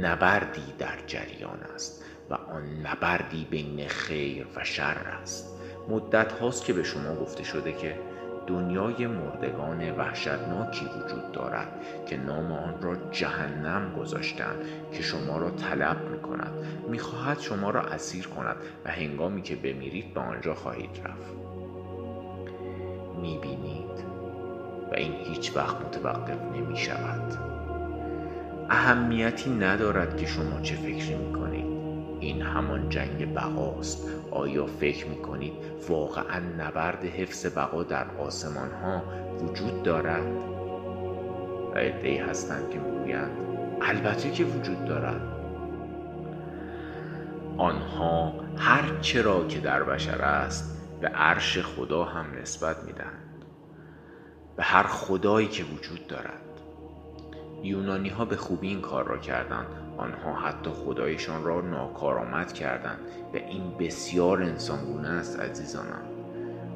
نبردی 0.00 0.74
در 0.78 0.98
جریان 1.06 1.58
است 1.74 2.04
و 2.30 2.34
آن 2.34 2.86
نبردی 2.86 3.46
بین 3.50 3.88
خیر 3.88 4.46
و 4.56 4.64
شر 4.64 4.96
است. 5.22 5.48
مدت 5.88 6.32
هاست 6.32 6.64
که 6.64 6.72
به 6.72 6.82
شما 6.82 7.14
گفته 7.14 7.44
شده 7.44 7.72
که 7.72 7.98
دنیای 8.46 9.06
مردگان 9.06 9.90
وحشتناکی 9.90 10.86
وجود 10.86 11.32
دارد 11.32 11.68
که 12.06 12.16
نام 12.16 12.52
آن 12.52 12.82
را 12.82 12.96
جهنم 13.10 13.94
گذاشتند 13.98 14.56
که 14.92 15.02
شما 15.02 15.38
را 15.38 15.50
طلب 15.50 16.10
می 16.10 16.20
کند 16.20 16.52
می 16.88 16.98
خواهد 16.98 17.40
شما 17.40 17.70
را 17.70 17.80
اسیر 17.80 18.26
کند 18.26 18.56
و 18.84 18.90
هنگامی 18.90 19.42
که 19.42 19.56
بمیرید 19.56 20.14
به 20.14 20.20
آنجا 20.20 20.54
خواهید 20.54 21.00
رفت. 21.04 21.32
می 23.20 23.38
بینید 23.42 24.04
و 24.92 24.94
این 24.94 25.12
هیچ 25.12 25.56
وقت 25.56 25.76
متوقف 25.76 26.42
نمی 26.56 26.76
شود 26.76 27.38
اهمیتی 28.70 29.50
ندارد 29.50 30.16
که 30.16 30.26
شما 30.26 30.60
چه 30.60 30.74
فکری 30.74 31.14
می 31.14 31.32
کنید 31.32 31.66
این 32.20 32.42
همان 32.42 32.88
جنگ 32.88 33.34
بقاست. 33.34 34.21
آیا 34.32 34.66
فکر 34.66 35.06
می 35.06 35.16
کنید 35.16 35.52
واقعا 35.88 36.38
نبرد 36.58 37.04
حفظ 37.04 37.58
بقا 37.58 37.82
در 37.82 38.06
آسمان 38.18 38.70
ها 38.72 39.02
وجود 39.40 39.82
دارد؟ 39.82 40.26
ادهی 41.76 42.16
هستند 42.16 42.70
که 42.70 42.78
می‌گویند 42.78 43.30
البته 43.82 44.30
که 44.30 44.44
وجود 44.44 44.84
دارد. 44.84 45.20
آنها 47.58 48.32
هر 48.56 48.98
چرا 49.00 49.46
که 49.46 49.60
در 49.60 49.82
بشر 49.82 50.22
است 50.22 50.88
به 51.00 51.08
عرش 51.08 51.58
خدا 51.58 52.04
هم 52.04 52.26
نسبت 52.42 52.84
می‌دهند. 52.84 53.44
به 54.56 54.62
هر 54.62 54.82
خدایی 54.82 55.48
که 55.48 55.64
وجود 55.64 56.06
دارد. 56.06 56.42
یونانی 57.62 58.08
ها 58.08 58.24
به 58.24 58.36
خوبی 58.36 58.68
این 58.68 58.80
کار 58.80 59.04
را 59.04 59.18
کردند. 59.18 59.81
آنها 59.96 60.34
حتی 60.34 60.70
خدایشان 60.70 61.44
را 61.44 61.60
ناکارآمد 61.60 62.52
کردند 62.52 62.98
و 63.34 63.36
این 63.36 63.78
بسیار 63.78 64.42
انسانگونه 64.42 65.08
است 65.08 65.40
عزیزانم. 65.40 66.02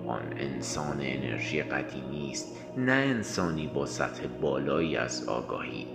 آن 0.07 0.33
انسان 0.37 0.97
انرژی 1.01 1.63
قدیمی 1.63 2.31
است 2.31 2.57
نه 2.77 2.93
انسانی 2.93 3.67
با 3.67 3.87
سطح 3.87 4.27
بالایی 4.27 4.97
از 4.97 5.29
آگاهی. 5.29 5.87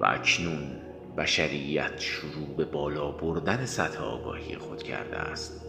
و 0.00 0.06
اکنون 0.06 0.82
بشریت 1.16 1.98
شروع 1.98 2.56
به 2.56 2.64
بالا 2.64 3.10
بردن 3.10 3.64
سطح 3.64 4.02
آگاهی 4.02 4.56
خود 4.56 4.82
کرده 4.82 5.16
است. 5.16 5.66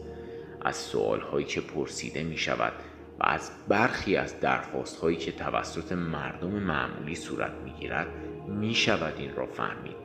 از 0.62 0.76
سوال 0.76 1.20
هایی 1.20 1.46
که 1.46 1.62
پرسیده 1.62 2.24
می 2.24 2.38
شود 2.38 2.74
و 3.20 3.24
از 3.26 3.52
برخی 3.68 4.16
از 4.16 4.40
درخواست 4.40 5.00
هایی 5.00 5.18
که 5.18 5.32
توسط 5.32 5.92
مردم 5.92 6.50
معمولی 6.50 7.16
صورت 7.16 7.52
می 7.64 7.72
گیرد 7.72 8.08
می 8.48 8.74
شود 8.76 9.14
این 9.18 9.36
را 9.36 9.46
فهمید 9.46 10.04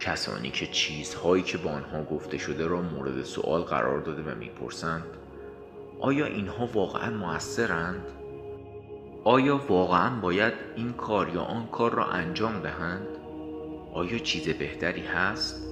کسانی 0.00 0.50
که 0.50 0.66
چیزهایی 0.66 1.42
که 1.42 1.58
با 1.58 1.70
آنها 1.70 2.02
گفته 2.02 2.38
شده 2.38 2.66
را 2.66 2.82
مورد 2.82 3.22
سوال 3.22 3.62
قرار 3.62 4.00
داده 4.00 4.22
و 4.22 4.34
می‌پرسند 4.34 5.04
آیا 6.00 6.26
اینها 6.26 6.66
واقعا 6.66 7.10
موثرند؟ 7.10 8.04
آیا 9.24 9.60
واقعا 9.68 10.20
باید 10.20 10.52
این 10.76 10.92
کار 10.92 11.28
یا 11.28 11.42
آن 11.42 11.66
کار 11.66 11.94
را 11.94 12.04
انجام 12.04 12.60
دهند؟ 12.60 13.06
آیا 13.92 14.18
چیز 14.18 14.48
بهتری 14.48 15.06
هست؟ 15.06 15.66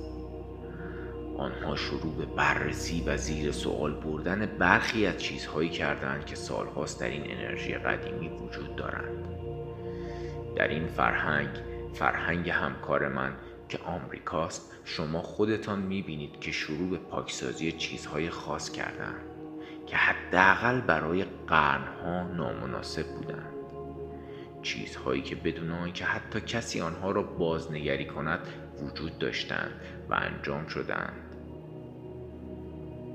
آنها 1.39 1.77
شروع 1.77 2.15
به 2.15 2.27
بررسی 2.27 3.03
و 3.07 3.17
زیر 3.17 3.53
سوال 3.53 3.95
بردن 3.95 4.47
برخی 4.47 5.07
از 5.07 5.19
چیزهایی 5.19 5.69
کردند 5.69 6.27
که 6.27 6.37
سالهاست 6.37 7.01
در 7.01 7.09
این 7.09 7.23
انرژی 7.25 7.75
قدیمی 7.75 8.29
وجود 8.29 8.77
دارند 8.77 9.38
در 10.57 10.69
این 10.69 10.87
فرهنگ 10.87 11.49
فرهنگ 11.95 12.51
همکار 12.51 13.09
من 13.09 13.33
که 13.69 13.79
آمریکاست 13.79 14.73
شما 14.85 15.23
خودتان 15.23 15.79
می‌بینید 15.79 16.41
که 16.41 16.53
شروع 16.53 16.91
به 16.91 16.97
پاکسازی 16.97 17.73
چیزهای 17.73 18.31
خاص 18.31 18.71
کردند 18.71 19.21
که 19.87 19.97
حداقل 19.97 20.81
برای 20.81 21.25
قرنها 21.47 22.23
نامناسب 22.23 23.07
بودند 23.07 23.53
چیزهایی 24.63 25.23
که 25.23 25.35
بدون 25.35 25.71
آنکه 25.71 26.05
حتی 26.05 26.41
کسی 26.41 26.81
آنها 26.81 27.11
را 27.11 27.23
بازنگری 27.23 28.07
کند 28.07 28.41
وجود 28.83 29.19
داشتند 29.19 29.81
و 30.09 30.15
انجام 30.15 30.67
شدند 30.67 31.35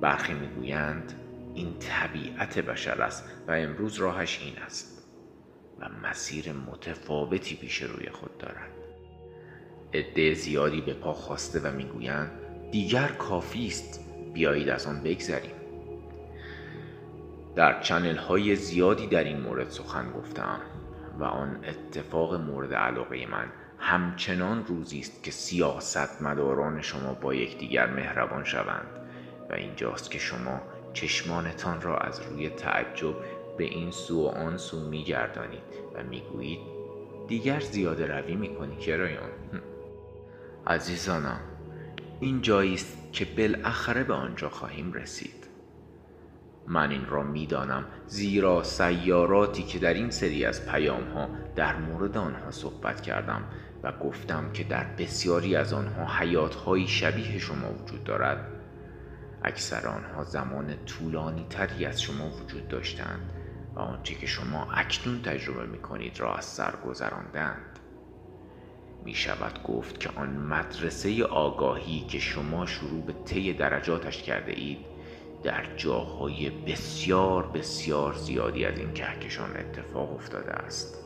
برخی 0.02 0.34
می‌گویند 0.34 1.13
این 1.54 1.80
طبیعت 1.80 2.60
بشر 2.60 3.02
است 3.02 3.30
و 3.48 3.52
امروز 3.52 3.96
راهش 3.98 4.39
این 4.41 4.58
است. 4.58 4.92
مسیر 6.04 6.52
متفاوتی 6.52 7.56
پیش 7.56 7.82
روی 7.82 8.10
خود 8.10 8.38
دارد 8.38 8.72
عده 9.93 10.34
زیادی 10.34 10.82
به 10.82 10.93
پا 10.93 11.13
خواسته 11.13 11.60
و 11.60 11.72
می‌گویند 11.72 12.32
دیگر 12.72 13.08
کافی 13.08 13.67
است 13.67 14.00
بیایید 14.34 14.69
از 14.69 14.88
آن 14.88 15.04
بگذریم. 15.04 15.56
در 17.56 17.82
چنل 17.82 18.15
های 18.15 18.56
زیادی 18.56 19.08
در 19.08 19.24
این 19.24 19.39
مورد 19.39 19.69
سخن 19.69 20.12
گفتم 20.12 20.60
و 21.19 21.24
آن 21.24 21.60
اتفاق 21.65 22.34
مورد 22.34 22.74
علاقه 22.74 23.26
من 23.26 23.52
همچنان 23.80 24.65
روزی 24.65 25.00
است 25.00 25.24
که 25.24 25.32
سیاست 25.32 26.22
مداران 26.22 26.82
شما 26.82 27.13
با 27.13 27.34
یکدیگر 27.34 27.88
مهربان 27.88 28.43
شوند 28.43 28.88
و 29.50 29.54
اینجاست 29.54 30.12
که 30.12 30.19
شما 30.19 30.62
چشمانتان 30.93 31.82
را 31.82 31.98
از 31.98 32.22
روی 32.22 32.50
تعجب 32.50 33.15
به 33.58 33.63
این 33.63 33.92
سو 33.92 34.24
و 34.24 34.28
آن 34.28 34.58
سو 34.58 34.89
میگردانید 34.89 35.60
و 35.96 36.04
می‌گویید 36.04 36.60
دیگر 37.28 37.60
زیاده 37.60 38.08
روی 38.08 38.36
می‌کنی. 38.36 38.76
کرایان 38.76 39.30
عزیزانم 40.68 41.39
این 42.20 42.42
جایی 42.42 42.74
است 42.74 42.98
که 43.13 43.26
بالاخره 43.38 44.04
به 44.04 44.13
آنجا 44.13 44.50
خواهیم 44.50 44.94
رسید. 44.94 45.48
من 46.68 46.92
این 46.92 47.06
را 47.06 47.24
می‌دانم 47.24 47.86
زیرا 48.08 48.63
سیاراتی 48.63 49.63
که 49.63 49.80
در 49.80 49.94
این 49.94 50.10
سری 50.10 50.46
از 50.46 50.66
پیام 50.66 51.04
ها 51.04 51.30
در 51.56 51.76
مورد 51.76 52.18
آنها 52.18 52.52
صحبت 52.52 53.02
کردم 53.02 53.44
و 53.84 53.92
گفتم 53.92 54.52
که 54.54 54.63
در 54.63 54.84
بسیاری 54.84 55.56
از 55.56 55.74
آنها 55.74 56.06
حیاتهایی 56.06 56.88
شبیه 56.88 57.39
شما 57.39 57.74
وجود 57.84 58.04
دارد. 58.04 58.48
اکثر 59.44 59.88
آنها 59.88 60.24
زمان 60.24 60.86
طولانی 60.86 61.46
تری 61.50 61.86
از 61.86 62.02
شما 62.02 62.30
وجود 62.30 62.68
داشتند. 62.68 63.30
و 63.76 63.80
آنچه 63.80 64.16
که 64.16 64.28
شما 64.28 64.72
اکنون 64.72 65.22
تجربه 65.22 65.66
می 65.66 65.80
کنید 65.80 66.20
را 66.20 66.36
از 66.36 66.46
سر 66.46 66.74
گذراندند 66.86 67.80
می 69.06 69.16
شود 69.16 69.64
گفت 69.64 70.00
که 70.00 70.10
آن 70.16 70.30
مدرسه 70.30 71.26
آگاهی 71.26 72.00
که 72.00 72.20
شما 72.20 72.66
شروع 72.66 73.02
به 73.06 73.14
طی 73.26 73.54
درجاتش 73.54 74.24
کرده 74.24 74.52
اید 74.52 74.86
در 75.44 75.76
جاهای 75.76 76.50
بسیار 76.50 77.48
بسیار 77.48 78.14
زیادی 78.14 78.66
از 78.66 78.78
این 78.78 78.94
کهکشان 78.94 79.58
اتفاق 79.58 80.14
افتاده 80.14 80.52
است. 80.52 81.04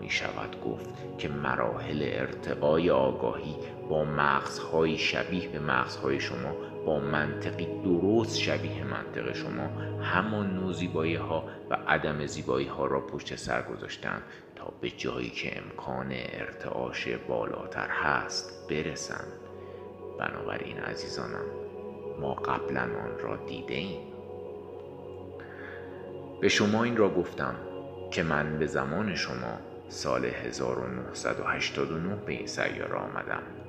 می 0.00 0.10
شود 0.10 0.60
گفت 0.64 1.18
که 1.18 1.28
مراحل 1.28 2.10
ارتقای 2.12 2.90
آگاهی 2.90 3.56
با 3.88 4.04
مغزهای 4.04 4.98
شبیه 4.98 5.48
به 5.48 5.58
مغزهای 5.58 6.20
شما 6.20 6.71
با 6.86 7.00
منطقی 7.00 7.66
درست 7.84 8.38
شبیه 8.38 8.84
منطق 8.84 9.32
شما 9.32 9.66
همان 10.02 10.54
نوع 10.54 10.72
زیبایی 10.72 11.14
ها 11.14 11.44
و 11.70 11.74
عدم 11.74 12.26
زیبایی 12.26 12.66
ها 12.66 12.86
را 12.86 13.00
پشت 13.00 13.36
سر 13.36 13.62
گذاشتند 13.62 14.22
تا 14.56 14.72
به 14.80 14.90
جایی 14.90 15.30
که 15.30 15.58
امکان 15.58 16.12
ارتعاش 16.12 17.08
بالاتر 17.28 17.88
هست 17.88 18.68
برسند 18.70 19.32
بنابراین 20.18 20.78
عزیزانم 20.78 21.44
ما 22.20 22.34
قبلا 22.34 22.80
آن 22.80 23.18
را 23.20 23.36
دیده 23.36 23.74
ایم. 23.74 24.00
به 26.40 26.48
شما 26.48 26.84
این 26.84 26.96
را 26.96 27.08
گفتم 27.08 27.54
که 28.10 28.22
من 28.22 28.58
به 28.58 28.66
زمان 28.66 29.14
شما 29.14 29.58
سال 29.88 30.24
1989 30.24 32.16
به 32.16 32.32
این 32.32 32.46
سیاره 32.46 32.94
آمدم. 32.94 33.61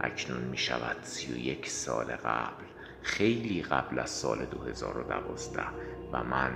اکنون 0.00 0.42
می 0.42 0.56
شود 0.56 0.96
31 1.02 1.68
سال 1.68 2.04
قبل 2.04 2.64
خیلی 3.02 3.62
قبل 3.62 3.98
از 3.98 4.10
سال 4.10 4.44
2012 4.44 5.62
و 6.12 6.24
من 6.24 6.50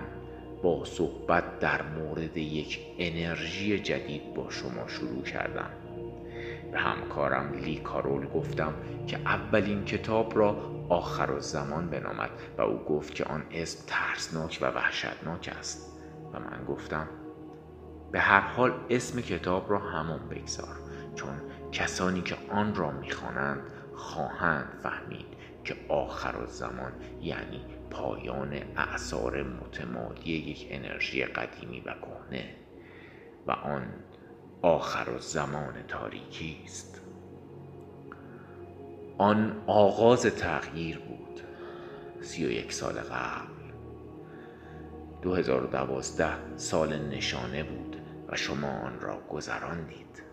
با 0.62 0.84
صحبت 0.84 1.58
در 1.58 1.82
مورد 1.82 2.36
یک 2.36 2.80
انرژی 2.98 3.78
جدید 3.78 4.34
با 4.34 4.50
شما 4.50 4.88
شروع 4.88 5.22
کردم. 5.22 5.70
به 6.72 6.78
همکارم 6.78 7.52
لی 7.52 7.76
کارول 7.76 8.26
گفتم 8.26 8.74
که 9.06 9.18
اولین 9.18 9.84
کتاب 9.84 10.38
را 10.38 10.56
آخر 10.88 11.30
و 11.30 11.40
زمان 11.40 11.90
بنامد 11.90 12.30
و 12.58 12.62
او 12.62 12.78
گفت 12.78 13.14
که 13.14 13.24
آن 13.24 13.42
اسم 13.50 13.84
ترسناک 13.86 14.58
و 14.62 14.66
وحشتناک 14.66 15.54
است. 15.58 15.90
و 16.32 16.40
من 16.40 16.64
گفتم 16.68 17.08
به 18.12 18.20
هر 18.20 18.40
حال 18.40 18.72
اسم 18.90 19.20
کتاب 19.20 19.70
را 19.70 19.78
همان 19.78 20.28
بگذار 20.28 20.76
چون 21.14 21.30
کسانی 21.72 22.22
که 22.22 22.36
آن 22.50 22.74
را 22.74 22.90
می‌خوانند 22.90 23.62
خواهند 23.94 24.78
فهمید 24.82 25.26
که 25.64 25.76
آخر 25.88 26.46
زمان 26.46 26.92
یعنی 27.20 27.64
پایان 27.90 28.62
اعثار 28.76 29.42
متمادی 29.42 30.32
یک 30.32 30.66
انرژی 30.70 31.24
قدیمی 31.24 31.80
و 31.80 31.94
کهنه 31.94 32.54
و 33.46 33.50
آن 33.50 33.86
آخر 34.62 35.18
زمان 35.18 35.82
تاریکی 35.88 36.60
است. 36.64 37.00
آن 39.18 39.62
آغاز 39.66 40.22
تغییر 40.22 40.98
بود. 40.98 41.40
سی 42.20 42.46
و 42.46 42.50
یک 42.50 42.72
سال 42.72 42.94
قبل. 42.94 43.60
2012 45.22 46.56
سال 46.56 46.98
نشانه 46.98 47.62
بود 47.62 47.96
و 48.28 48.36
شما 48.36 48.68
آن 48.68 49.00
را 49.00 49.20
گذراندید. 49.28 50.29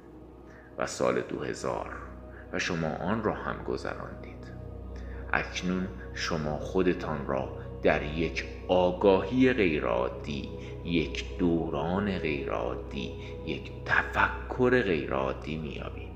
و 0.78 0.88
سال 0.88 1.22
2000 1.22 1.90
و 2.54 2.60
شما 2.60 2.88
آن 2.88 3.24
را 3.24 3.34
هم 3.34 3.64
گذراندید. 3.64 4.38
اکنون 5.34 5.88
شما 6.14 6.58
خودتان 6.58 7.28
را 7.28 7.50
در 7.84 8.04
یک 8.04 8.46
آگاهی 8.68 9.54
غیرعادی 9.54 10.50
یک 10.86 11.38
دوران 11.38 12.18
غیرعادی 12.18 13.12
یک 13.46 13.72
تفکر 13.86 14.82
غیرعادی 14.82 15.58
میابید 15.58 16.08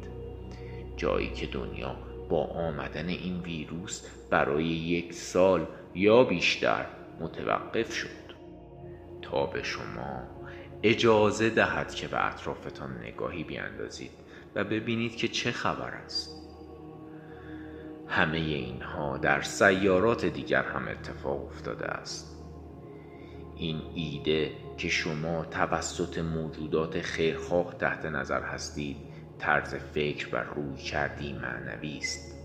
جایی 0.97 1.29
که 1.29 1.47
دنیا 1.47 1.95
با 2.29 2.43
آمدن 2.43 3.07
این 3.07 3.39
ویروس 3.39 4.07
برای 4.29 4.65
یک 4.65 5.13
سال 5.13 5.65
یا 5.95 6.23
بیشتر 6.23 6.85
متوقف 7.19 7.93
شد. 7.93 8.07
تا 9.21 9.45
به 9.45 9.63
شما 9.63 10.23
اجازه 10.83 11.49
دهد 11.49 11.93
که 11.93 12.07
به 12.07 12.25
اطرافتان 12.25 12.97
نگاهی 13.03 13.43
بیاندازید. 13.43 14.20
و 14.55 14.63
ببینید 14.63 15.15
که 15.15 15.27
چه 15.27 15.51
خبر 15.51 15.91
است. 15.91 16.41
همه 18.07 18.37
اینها 18.37 19.17
در 19.17 19.41
سیارات 19.41 20.25
دیگر 20.25 20.63
هم 20.63 20.87
اتفاق 20.87 21.45
افتاده 21.45 21.85
است. 21.85 22.37
این 23.55 23.81
ایده 23.95 24.51
که 24.77 24.89
شما 24.89 25.45
توسط 25.45 26.17
موجودات 26.17 27.01
خیرخواه 27.01 27.77
تحت 27.77 28.05
نظر 28.05 28.41
هستید 28.43 28.97
طرز 29.39 29.75
فکر 29.75 30.35
و 30.35 30.43
روی 30.55 30.77
کردی 30.77 31.33
معنوی 31.33 31.97
است. 31.97 32.37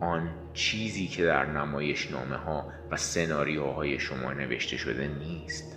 آن 0.00 0.30
چیزی 0.52 1.06
که 1.06 1.24
در 1.24 1.46
نمایش 1.46 2.10
نامه 2.10 2.36
ها 2.36 2.72
و 2.90 2.96
سناریوهای 2.96 3.98
شما 3.98 4.32
نوشته 4.32 4.76
شده 4.76 5.08
نیست. 5.08 5.73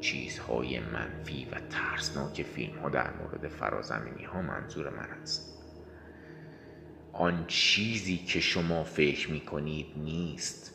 چیزهای 0.00 0.80
منفی 0.80 1.46
و 1.52 1.60
ترسناک 1.70 2.42
فیلم 2.42 2.78
ها 2.78 2.88
در 2.88 3.10
مورد 3.16 3.48
فرازمینی 3.48 4.24
ها 4.24 4.42
منظور 4.42 4.90
من 4.90 5.08
است. 5.22 5.64
آن 7.12 7.44
چیزی 7.46 8.16
که 8.16 8.40
شما 8.40 8.84
فکر 8.84 9.30
می 9.30 9.40
کنید 9.40 9.86
نیست 9.96 10.74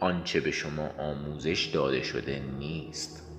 آنچه 0.00 0.40
به 0.40 0.50
شما 0.50 0.88
آموزش 0.88 1.64
داده 1.64 2.02
شده 2.02 2.40
نیست. 2.58 3.30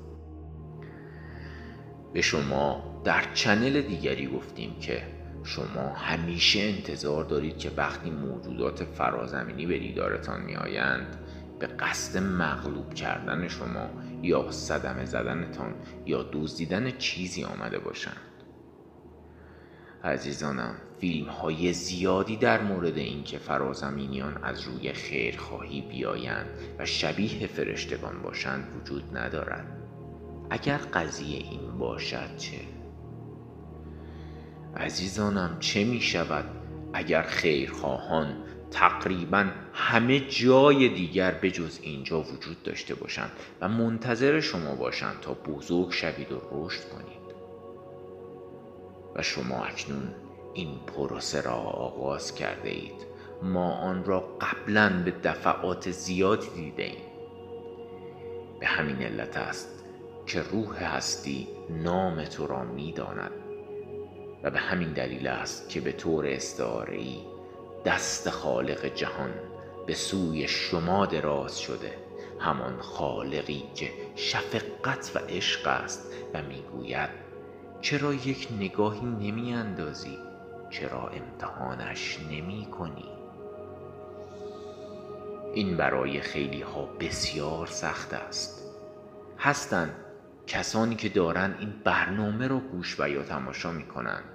به 2.13 2.21
شما 2.21 3.01
در 3.05 3.33
چنل 3.33 3.81
دیگری 3.81 4.27
گفتیم 4.27 4.79
که 4.79 5.03
شما 5.43 5.89
همیشه 5.89 6.59
انتظار 6.59 7.23
دارید 7.23 7.57
که 7.57 7.71
وقتی 7.77 8.09
موجودات 8.09 8.83
فرازمینی 8.83 9.65
به 9.65 9.79
دیدارتان 9.79 10.41
می 10.41 10.55
آیند 10.55 11.24
به 11.67 11.71
قصد 11.71 12.17
مغلوب 12.17 12.93
کردن 12.93 13.47
شما 13.47 13.89
یا 14.21 14.51
صدمه 14.51 15.05
زدنتان 15.05 15.73
یا 16.05 16.29
دزدیدن 16.33 16.91
چیزی 16.91 17.43
آمده 17.43 17.79
باشند 17.79 18.17
عزیزانم 20.03 20.75
فیلم 20.99 21.29
های 21.29 21.73
زیادی 21.73 22.37
در 22.37 22.61
مورد 22.61 22.97
اینکه 22.97 23.37
فرازمینیان 23.37 24.43
از 24.43 24.61
روی 24.61 24.93
خیرخواهی 24.93 25.81
بیایند 25.81 26.49
و 26.79 26.85
شبیه 26.85 27.47
فرشتگان 27.47 28.21
باشند 28.21 28.67
وجود 28.75 29.17
ندارد 29.17 29.65
اگر 30.49 30.77
قضیه 30.77 31.37
این 31.37 31.77
باشد 31.77 32.37
چه؟ 32.37 32.59
عزیزانم 34.77 35.57
چه 35.59 35.83
می 35.83 36.01
شود 36.01 36.45
اگر 36.93 37.21
خیرخواهان 37.21 38.44
تقریبا 38.75 39.45
همه 39.73 40.19
جای 40.19 40.89
دیگر 40.89 41.31
به 41.31 41.51
جز 41.51 41.79
اینجا 41.81 42.21
وجود 42.21 42.63
داشته 42.63 42.95
باشند 42.95 43.31
و 43.61 43.69
منتظر 43.69 44.39
شما 44.39 44.75
باشند 44.75 45.19
تا 45.21 45.33
بزرگ 45.33 45.91
شوید 45.91 46.31
و 46.31 46.41
رشد 46.51 46.89
کنید. 46.89 47.25
و 49.15 49.21
شما 49.21 49.63
اکنون 49.63 50.15
این 50.53 50.79
پروسه 50.87 51.41
را 51.41 51.53
آغاز 51.53 52.35
کرده 52.35 52.69
اید. 52.69 53.05
ما 53.41 53.71
آن 53.71 54.05
را 54.05 54.37
قبلا 54.41 55.03
به 55.05 55.13
دفعات 55.23 55.91
زیادی 55.91 56.49
دیده 56.55 56.83
ایم. 56.83 57.05
به 58.59 58.67
همین 58.67 59.01
علت 59.01 59.37
است 59.37 59.83
که 60.25 60.41
روح 60.41 60.83
هستی 60.83 61.47
نام 61.69 62.23
تو 62.23 62.47
را 62.47 62.63
می‌داند 62.63 63.31
و 64.43 64.51
به 64.51 64.59
همین 64.59 64.93
دلیل 64.93 65.27
است 65.27 65.69
که 65.69 65.81
به 65.81 65.91
طور 65.91 66.27
استعاره‌ای 66.27 67.34
دست 67.85 68.29
خالق 68.29 68.85
جهان 68.85 69.33
به 69.87 69.93
سوی 69.93 70.47
شما 70.47 71.05
دراز 71.05 71.59
شده. 71.59 71.93
همان 72.39 72.81
خالقی 72.81 73.63
که 73.75 73.91
شفقت 74.15 75.11
و 75.15 75.19
عشق 75.19 75.67
است 75.67 76.13
و 76.33 76.41
می‌گوید 76.41 77.09
چرا 77.81 78.13
یک 78.13 78.47
نگاهی 78.59 79.05
نمی 79.05 79.53
اندازی؟ 79.53 80.17
چرا 80.69 81.07
امتحانش 81.07 82.19
نمی 82.31 82.65
کنی؟ 82.65 83.09
این 85.53 85.77
برای 85.77 86.21
خیلی 86.21 86.61
ها 86.61 86.85
بسیار 86.85 87.67
سخت 87.67 88.13
است. 88.13 88.71
هستند 89.39 89.95
کسانی 90.47 90.95
که 90.95 91.09
دارند 91.09 91.55
این 91.59 91.73
برنامه 91.83 92.47
را 92.47 92.59
گوش 92.59 92.99
و 92.99 93.09
یا 93.09 93.23
تماشا 93.23 93.71
می 93.71 93.85
کنند 93.85 94.34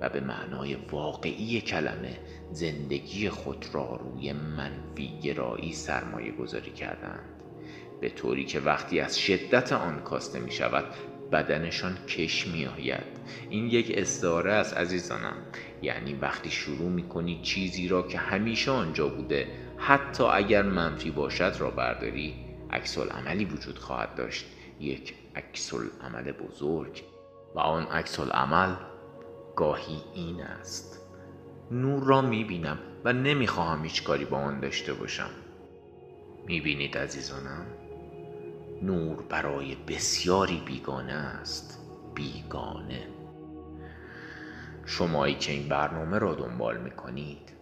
و 0.00 0.08
به 0.08 0.20
معنای 0.20 0.74
واقعی 0.74 1.60
کلمه 1.60 2.18
زندگی 2.52 3.28
خود 3.28 3.66
را 3.72 3.96
روی 3.96 4.32
منفی 4.32 5.20
گرایی 5.22 5.72
سرمایه 5.72 6.32
گذاری 6.32 6.70
کردند. 6.70 7.42
به 8.00 8.08
طوری 8.08 8.44
که 8.44 8.60
وقتی 8.60 9.00
از 9.00 9.18
شدت 9.18 9.72
آن 9.72 10.02
کاسته 10.02 10.38
می 10.38 10.52
شود 10.52 10.84
بدنشان 11.32 11.98
کش 12.08 12.46
می 12.46 12.66
آید. 12.66 13.16
این 13.50 13.66
یک 13.66 13.92
استعاره 13.94 14.52
است 14.52 14.76
عزیزانم. 14.76 15.36
یعنی 15.82 16.14
وقتی 16.14 16.50
شروع 16.50 16.88
می 16.88 17.08
کنی 17.08 17.40
چیزی 17.42 17.88
را 17.88 18.02
که 18.02 18.18
همیشه 18.18 18.70
آنجا 18.70 19.08
بوده 19.08 19.46
حتی 19.76 20.24
اگر 20.24 20.62
منفی 20.62 21.10
باشد 21.10 21.56
را 21.58 21.70
برداری. 21.70 22.34
عکس 22.70 22.98
عملی 22.98 23.44
وجود 23.44 23.78
خواهد 23.78 24.14
داشت. 24.14 24.46
یک 24.80 25.14
عکس 25.36 25.74
عمل 25.74 26.32
بزرگ. 26.32 27.02
و 27.54 27.58
آن 27.58 27.86
عکس 27.86 28.20
عمل 28.20 28.74
گاهی 29.56 30.02
این 30.14 30.42
است. 30.42 31.00
نور 31.70 32.04
را 32.04 32.22
می 32.22 32.44
بینم 32.44 32.78
و 33.04 33.12
نمی‌خواهم 33.12 33.82
هیچ 33.84 34.04
کاری 34.04 34.24
با 34.24 34.36
آن 34.36 34.60
داشته 34.60 34.94
باشم. 34.94 35.30
می 36.46 36.60
بینید 36.60 36.98
عزیزانم؟ 36.98 37.66
نور 38.82 39.22
برای 39.22 39.74
بسیاری 39.74 40.62
بیگانه 40.66 41.12
است. 41.12 41.80
بیگانه. 42.14 43.06
شمایی 44.84 45.34
که 45.34 45.52
این 45.52 45.68
برنامه 45.68 46.18
را 46.18 46.34
دنبال 46.34 46.78
می 46.78 46.90
کنید 46.90 47.52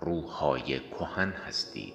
روحهای 0.00 0.80
کهن 0.80 1.28
هستید. 1.28 1.94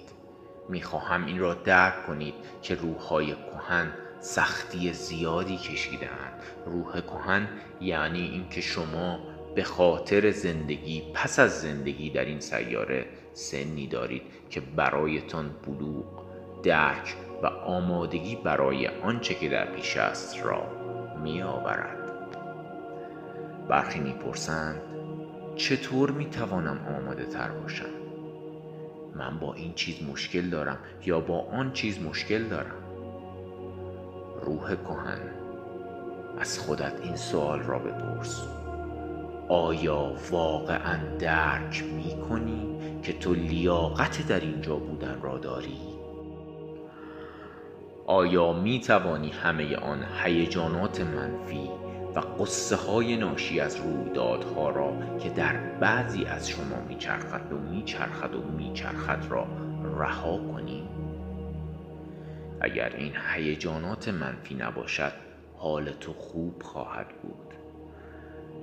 می‌خواهم 0.68 1.26
این 1.26 1.38
را 1.38 1.54
درک 1.54 2.06
کنید 2.06 2.34
که 2.62 2.74
روحهای 2.74 3.34
کهن 3.34 3.92
سختی 4.20 4.92
زیادی 4.92 5.56
کشیدهاند. 5.56 6.42
روح 6.66 7.00
کهن 7.00 7.48
یعنی 7.80 8.20
اینکه 8.20 8.60
شما 8.60 9.33
به 9.54 9.62
خاطر 9.64 10.30
زندگی 10.30 11.02
پس 11.14 11.38
از 11.38 11.60
زندگی 11.60 12.10
در 12.10 12.24
این 12.24 12.40
سیاره 12.40 13.06
سنی 13.32 13.86
دارید 13.86 14.22
که 14.50 14.60
برایتان 14.60 15.50
بلوغ 15.66 16.24
درک 16.62 17.16
و 17.42 17.46
آمادگی 17.46 18.36
برای 18.36 18.88
آنچه 18.88 19.34
که 19.34 19.48
در 19.48 19.66
پیش 19.74 19.96
است 19.96 20.44
را 20.44 20.66
می 21.22 21.42
آورد 21.42 21.98
برخی 23.68 24.00
می‌پرسند 24.00 24.80
چطور 25.56 26.10
می 26.10 26.24
توانم 26.24 26.78
آماده 26.98 27.24
تر 27.24 27.48
باشم؟ 27.48 27.90
من 29.14 29.38
با 29.38 29.54
این 29.54 29.74
چیز 29.74 30.02
مشکل 30.02 30.50
دارم 30.50 30.78
یا 31.06 31.20
با 31.20 31.40
آن 31.40 31.72
چیز 31.72 32.02
مشکل 32.02 32.44
دارم؟ 32.44 32.84
روح 34.42 34.76
کهن 34.76 35.20
از 36.38 36.58
خودت 36.58 37.00
این 37.02 37.16
سوال 37.16 37.60
را 37.60 37.78
بپرس. 37.78 38.63
آیا 39.48 40.12
واقعا 40.30 40.98
درک 41.18 41.84
می 41.84 42.28
کنی 42.28 42.74
که 43.02 43.12
تو 43.12 43.34
لیاقت 43.34 44.28
در 44.28 44.40
اینجا 44.40 44.76
بودن 44.76 45.20
را 45.22 45.38
داری؟ 45.38 45.78
آیا 48.06 48.52
می 48.52 48.80
توانی 48.80 49.30
همه 49.30 49.76
آن 49.76 50.04
هیجانات 50.24 51.00
منفی 51.00 51.70
و 52.14 52.20
قصه 52.20 52.76
های 52.76 53.16
ناشی 53.16 53.60
از 53.60 53.76
رویدادها 53.76 54.70
را 54.70 54.92
که 55.18 55.28
در 55.28 55.56
بعضی 55.80 56.24
از 56.24 56.48
شما 56.48 56.80
میچرخد 56.88 57.52
و 57.52 57.58
میچرخد 57.58 58.34
و 58.34 58.42
میچرخد 58.42 59.26
را 59.30 59.46
رها 59.98 60.38
کنیم 60.38 60.88
اگر 62.60 62.96
این 62.96 63.12
هیجانات 63.34 64.08
منفی 64.08 64.54
نباشد 64.54 65.12
حال 65.56 65.92
تو 65.92 66.12
خوب 66.12 66.62
خواهد 66.62 67.08
بود 67.22 67.43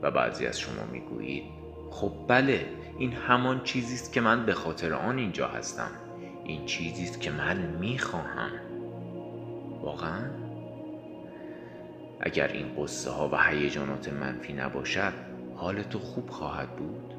و 0.01 0.11
بعضی 0.11 0.45
از 0.45 0.59
شما 0.59 0.85
می‌گویید 0.91 1.43
خب 1.91 2.11
بله 2.27 2.65
این 2.97 3.13
همان 3.13 3.63
چیزی 3.63 3.95
است 3.95 4.13
که 4.13 4.21
من 4.21 4.45
به 4.45 4.53
خاطر 4.53 4.93
آن 4.93 5.17
اینجا 5.17 5.47
هستم. 5.47 5.91
این 6.43 6.65
چیزی 6.65 7.03
است 7.03 7.21
که 7.21 7.31
من 7.31 7.57
می‌خواهم. 7.57 8.51
واقعا؟ 9.81 10.21
اگر 12.19 12.47
این 12.47 12.75
قصه 12.77 13.09
ها 13.11 13.29
و 13.29 13.43
هیجانات 13.43 14.13
منفی 14.13 14.53
نباشد 14.53 15.13
حال 15.55 15.83
تو 15.83 15.99
خوب 15.99 16.29
خواهد 16.29 16.75
بود؟ 16.75 17.13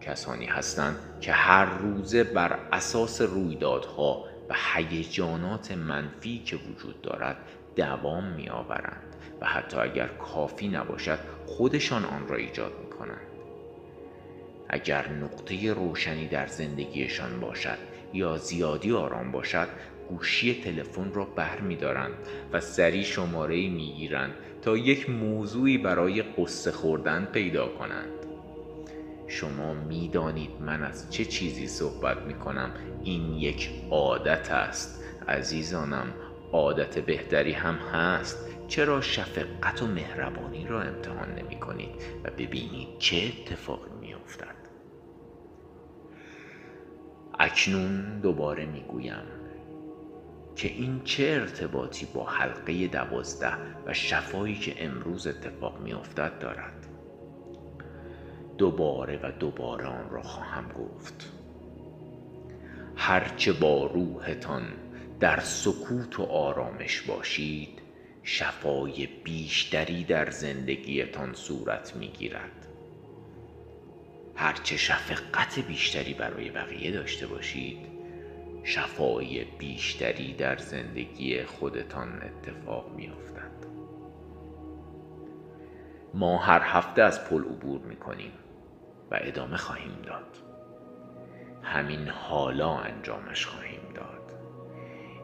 کسانی 0.00 0.46
هستند 0.46 0.96
که 1.20 1.32
هر 1.32 1.64
روزه 1.64 2.24
بر 2.24 2.58
اساس 2.72 3.20
رویدادها 3.20 4.24
و 4.48 4.54
هیجانات 4.74 5.72
منفی 5.72 6.38
که 6.38 6.56
وجود 6.56 7.02
دارد 7.02 7.36
دوام 7.76 8.24
می 8.24 8.48
آورند 8.48 9.16
و 9.40 9.46
حتی 9.46 9.76
اگر 9.76 10.06
کافی 10.06 10.68
نباشد 10.68 11.18
خودشان 11.46 12.04
آن 12.04 12.28
را 12.28 12.36
ایجاد 12.36 12.72
می 12.84 12.90
کنند 12.90 13.26
اگر 14.68 15.08
نقطه 15.08 15.72
روشنی 15.72 16.28
در 16.28 16.46
زندگیشان 16.46 17.40
باشد 17.40 17.78
یا 18.12 18.36
زیادی 18.36 18.92
آرام 18.92 19.32
باشد 19.32 19.68
گوشی 20.08 20.62
تلفن 20.62 21.12
را 21.12 21.24
بر 21.24 21.60
می 21.60 21.76
دارند 21.76 22.14
و 22.52 22.60
سری 22.60 23.04
شماره 23.04 23.68
می 23.68 23.92
گیرند 23.92 24.34
تا 24.62 24.76
یک 24.76 25.10
موضوعی 25.10 25.78
برای 25.78 26.22
قصه 26.22 26.72
خوردن 26.72 27.24
پیدا 27.32 27.68
کنند. 27.68 28.21
شما 29.32 29.74
می‌دانید 29.74 30.50
من 30.60 30.82
از 30.82 31.10
چه 31.10 31.24
چیزی 31.24 31.66
صحبت 31.66 32.16
می 32.22 32.34
کنم 32.34 32.70
این 33.02 33.34
یک 33.34 33.70
عادت 33.90 34.50
است. 34.50 35.04
عزیزانم 35.28 36.06
عادت 36.52 36.98
بهتری 36.98 37.52
هم 37.52 37.74
هست. 37.74 38.48
چرا 38.68 39.00
شفقت 39.00 39.82
و 39.82 39.86
مهربانی 39.86 40.66
را 40.66 40.82
امتحان 40.82 41.34
نمی 41.34 41.60
کنید 41.60 41.90
و 42.24 42.30
ببینید 42.30 42.88
چه 42.98 43.16
اتفاقی 43.16 43.90
می 44.00 44.14
افتد 44.14 44.54
اکنون 47.38 48.20
دوباره 48.20 48.66
می 48.66 48.80
گویم 48.80 49.26
که 50.56 50.68
این 50.68 51.00
چه 51.04 51.24
ارتباطی 51.24 52.06
با 52.14 52.24
حلقه 52.24 52.86
دوازده 52.86 53.52
و 53.86 53.94
شفایی 53.94 54.54
که 54.54 54.84
امروز 54.84 55.26
اتفاق 55.26 55.80
می 55.80 55.92
افتد 55.92 56.38
دارد. 56.38 56.81
دوباره 58.62 59.20
و 59.22 59.30
دوباره 59.30 59.86
آن 59.86 60.10
را 60.10 60.22
خواهم 60.22 60.68
گفت. 60.68 61.32
هرچه 62.96 63.52
با 63.52 63.86
روحتان 63.86 64.62
در 65.20 65.40
سکوت 65.40 66.20
و 66.20 66.22
آرامش 66.22 67.00
باشید 67.00 67.82
شفای 68.22 69.06
بیشتری 69.06 70.04
در 70.04 70.30
زندگیتان 70.30 71.34
صورت 71.34 71.96
می 71.96 72.08
گیرد 72.08 72.66
هرچه 74.34 74.76
شفقت 74.76 75.58
بیشتری 75.58 76.14
برای 76.14 76.50
بقیه 76.50 76.90
داشته 76.90 77.26
باشید 77.26 77.78
شفای 78.64 79.44
بیشتری 79.44 80.32
در 80.32 80.56
زندگی 80.56 81.44
خودتان 81.44 82.22
اتفاق 82.22 82.92
می 82.96 83.08
افتد. 83.08 83.66
ما 86.14 86.38
هر 86.38 86.60
هفته 86.64 87.02
از 87.02 87.24
پل 87.24 87.44
عبور 87.44 87.80
می 87.80 87.96
کنیم 87.96 88.32
و 89.12 89.18
ادامه 89.20 89.56
خواهیم 89.56 89.98
داد. 90.06 90.36
همین 91.62 92.08
حالا 92.08 92.78
انجامش 92.78 93.46
خواهیم 93.46 93.92
داد. 93.94 94.32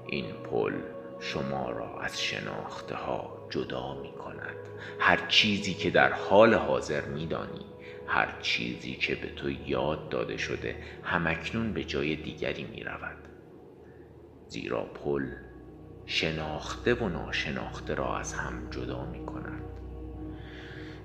این 0.06 0.32
پل 0.32 0.72
شما 1.20 1.70
را 1.70 2.00
از 2.00 2.22
شناخته 2.22 2.94
ها 2.94 3.46
جدا 3.50 4.02
می 4.02 4.12
کند 4.12 4.56
هر 4.98 5.26
چیزی 5.28 5.74
که 5.74 5.90
در 5.90 6.12
حال 6.12 6.54
حاضر 6.54 7.04
می 7.04 7.26
دانی 7.26 7.64
هر 8.06 8.40
چیزی 8.40 8.94
که 8.94 9.14
به 9.14 9.28
تو 9.28 9.50
یاد 9.50 10.08
داده 10.08 10.36
شده 10.36 10.76
همکنون 11.02 11.72
به 11.72 11.84
جای 11.84 12.16
دیگری 12.16 12.64
می 12.64 12.84
رود 12.84 13.16
زیرا 14.48 14.84
پل 14.84 15.26
شناخته 16.06 16.94
و 16.94 17.08
ناشناخته 17.08 17.94
را 17.94 18.18
از 18.18 18.34
هم 18.34 18.70
جدا 18.70 19.04
می 19.04 19.26
کند 19.26 19.62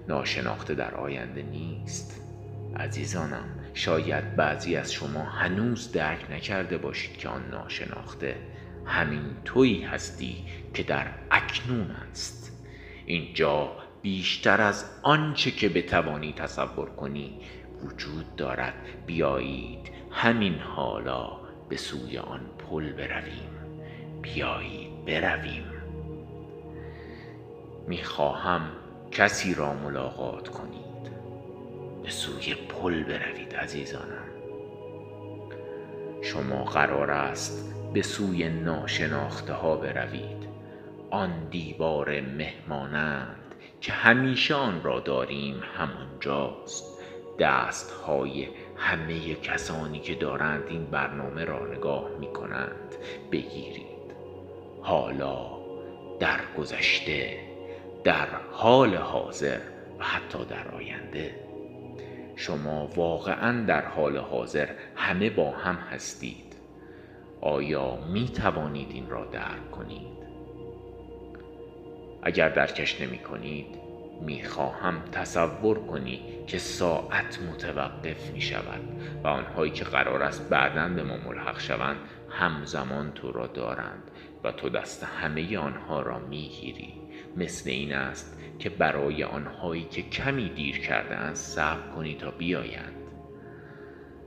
ناشناخته 0.07 0.75
در 0.75 0.95
آینده 0.95 1.41
نیست. 1.41 2.22
عزیزانم 2.77 3.45
شاید 3.73 4.36
بعضی 4.36 4.75
از 4.75 4.93
شما 4.93 5.23
هنوز 5.23 5.91
درک 5.91 6.31
نکرده 6.31 6.77
باشید 6.77 7.17
که 7.17 7.29
آن 7.29 7.49
ناشناخته 7.51 8.36
همین 8.86 9.23
تویی 9.45 9.83
هستی 9.83 10.45
که 10.73 10.83
در 10.83 11.07
اکنون 11.31 11.91
است. 11.91 12.62
اینجا 13.05 13.71
بیشتر 14.01 14.62
از 14.62 14.86
آنچه 15.03 15.51
که 15.51 15.69
بتوانی 15.69 16.33
تصور 16.33 16.89
کنی 16.89 17.39
وجود 17.83 18.36
دارد. 18.36 18.73
بیایید 19.05 19.91
همین 20.12 20.59
حالا 20.59 21.31
به 21.69 21.77
سوی 21.77 22.17
آن 22.17 22.41
پل 22.69 22.91
برویم. 22.91 23.49
بیایید 24.21 25.05
برویم. 25.05 25.65
می‌خواهم 27.88 28.62
کسی 29.12 29.53
را 29.53 29.73
ملاقات 29.73 30.49
کنید 30.49 30.82
به 32.03 32.09
سوی 32.09 32.55
پل 32.55 33.03
بروید 33.03 33.55
عزیزانم. 33.55 34.27
شما 36.21 36.63
قرار 36.63 37.11
است 37.11 37.73
به 37.93 38.01
سوی 38.01 38.49
ناشناخته 38.49 39.53
ها 39.53 39.75
بروید. 39.75 40.43
آن 41.09 41.47
دیوار 41.49 42.21
مهمانند 42.21 43.55
که 43.81 43.91
همیشه 43.91 44.55
آن 44.55 44.83
را 44.83 44.99
داریم 44.99 45.63
همانجاست 45.77 46.99
دست 47.39 47.91
های 47.91 48.47
همه 48.77 49.35
کسانی 49.35 49.99
که 49.99 50.15
دارند 50.15 50.63
این 50.67 50.85
برنامه 50.85 51.45
را 51.45 51.67
نگاه 51.67 52.09
می 52.19 52.27
کنند 52.27 52.95
بگیرید. 53.31 54.13
حالا 54.81 55.47
در 56.19 56.39
گذشته 56.57 57.37
در 58.03 58.27
حال 58.51 58.95
حاضر 58.95 59.59
و 59.99 60.03
حتی 60.03 60.45
در 60.45 60.67
آینده 60.67 61.35
شما 62.35 62.87
واقعا 62.87 63.65
در 63.65 63.85
حال 63.85 64.17
حاضر 64.17 64.67
همه 64.95 65.29
با 65.29 65.51
هم 65.51 65.75
هستید. 65.75 66.55
آیا 67.41 67.95
می 67.95 68.27
توانید 68.27 68.91
این 68.91 69.09
را 69.09 69.25
درک 69.25 69.71
کنید؟ 69.71 70.23
اگر 72.23 72.49
درکش 72.49 73.01
نمی 73.01 73.17
کنید 73.19 73.83
می 74.21 74.43
خواهم 74.43 75.01
تصور 75.11 75.79
کنی 75.79 76.21
که 76.47 76.57
ساعت 76.57 77.39
متوقف 77.41 78.31
می 78.31 78.41
شود 78.41 78.81
و 79.23 79.27
آنهایی 79.27 79.71
که 79.71 79.83
قرار 79.83 80.23
است 80.23 80.49
بعدا 80.49 80.87
به 80.87 81.03
ما 81.03 81.17
ملحق 81.17 81.59
شوند 81.59 81.97
همزمان 82.29 83.11
تو 83.11 83.31
را 83.31 83.47
دارند 83.47 84.11
و 84.43 84.51
تو 84.51 84.69
دست 84.69 85.03
همه 85.03 85.57
آنها 85.57 86.01
را 86.01 86.19
می 86.19 86.47
گیری 86.47 87.02
مثل 87.37 87.69
این 87.69 87.93
است 87.93 88.39
که 88.59 88.69
برای 88.69 89.23
آنهایی 89.23 89.83
که 89.83 90.01
کمی 90.01 90.49
دیر 90.49 90.79
کردهاند 90.79 91.35
صبر 91.35 91.91
کنی 91.95 92.15
تا 92.15 92.31
بیایند. 92.31 92.95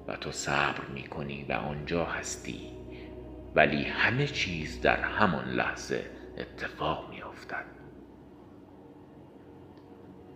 و 0.08 0.16
تو 0.16 0.32
صبر 0.32 0.84
می 0.94 1.02
کنی 1.02 1.46
و 1.48 1.52
آنجا 1.52 2.04
هستی. 2.04 2.70
ولی 3.54 3.84
همه 3.84 4.26
چیز 4.26 4.80
در 4.80 5.00
همان 5.00 5.48
لحظه 5.48 6.04
اتفاق 6.38 7.10
می 7.10 7.22
افتد 7.22 7.64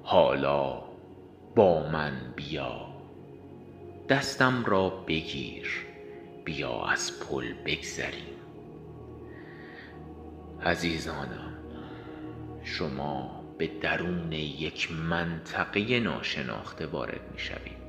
حالا 0.02 0.82
با 1.56 1.90
من 1.90 2.32
بیا. 2.36 2.86
دستم 4.08 4.64
را 4.64 4.90
بگیر. 4.90 5.86
بیا 6.44 6.84
از 6.84 7.20
پل 7.20 7.52
بگذریم. 7.66 8.36
عزیزانم 10.62 11.49
شما 12.70 13.44
به 13.58 13.66
درون 13.66 14.32
یک 14.32 14.92
منطقه 14.92 16.00
ناشناخته 16.00 16.86
وارد 16.86 17.20
می 17.32 17.38
شوید 17.38 17.80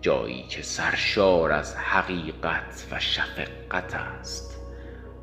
جایی 0.00 0.42
که 0.42 0.62
سرشار 0.62 1.52
از 1.52 1.76
حقیقت 1.76 2.88
و 2.90 3.00
شفقت 3.00 3.94
است. 3.94 4.60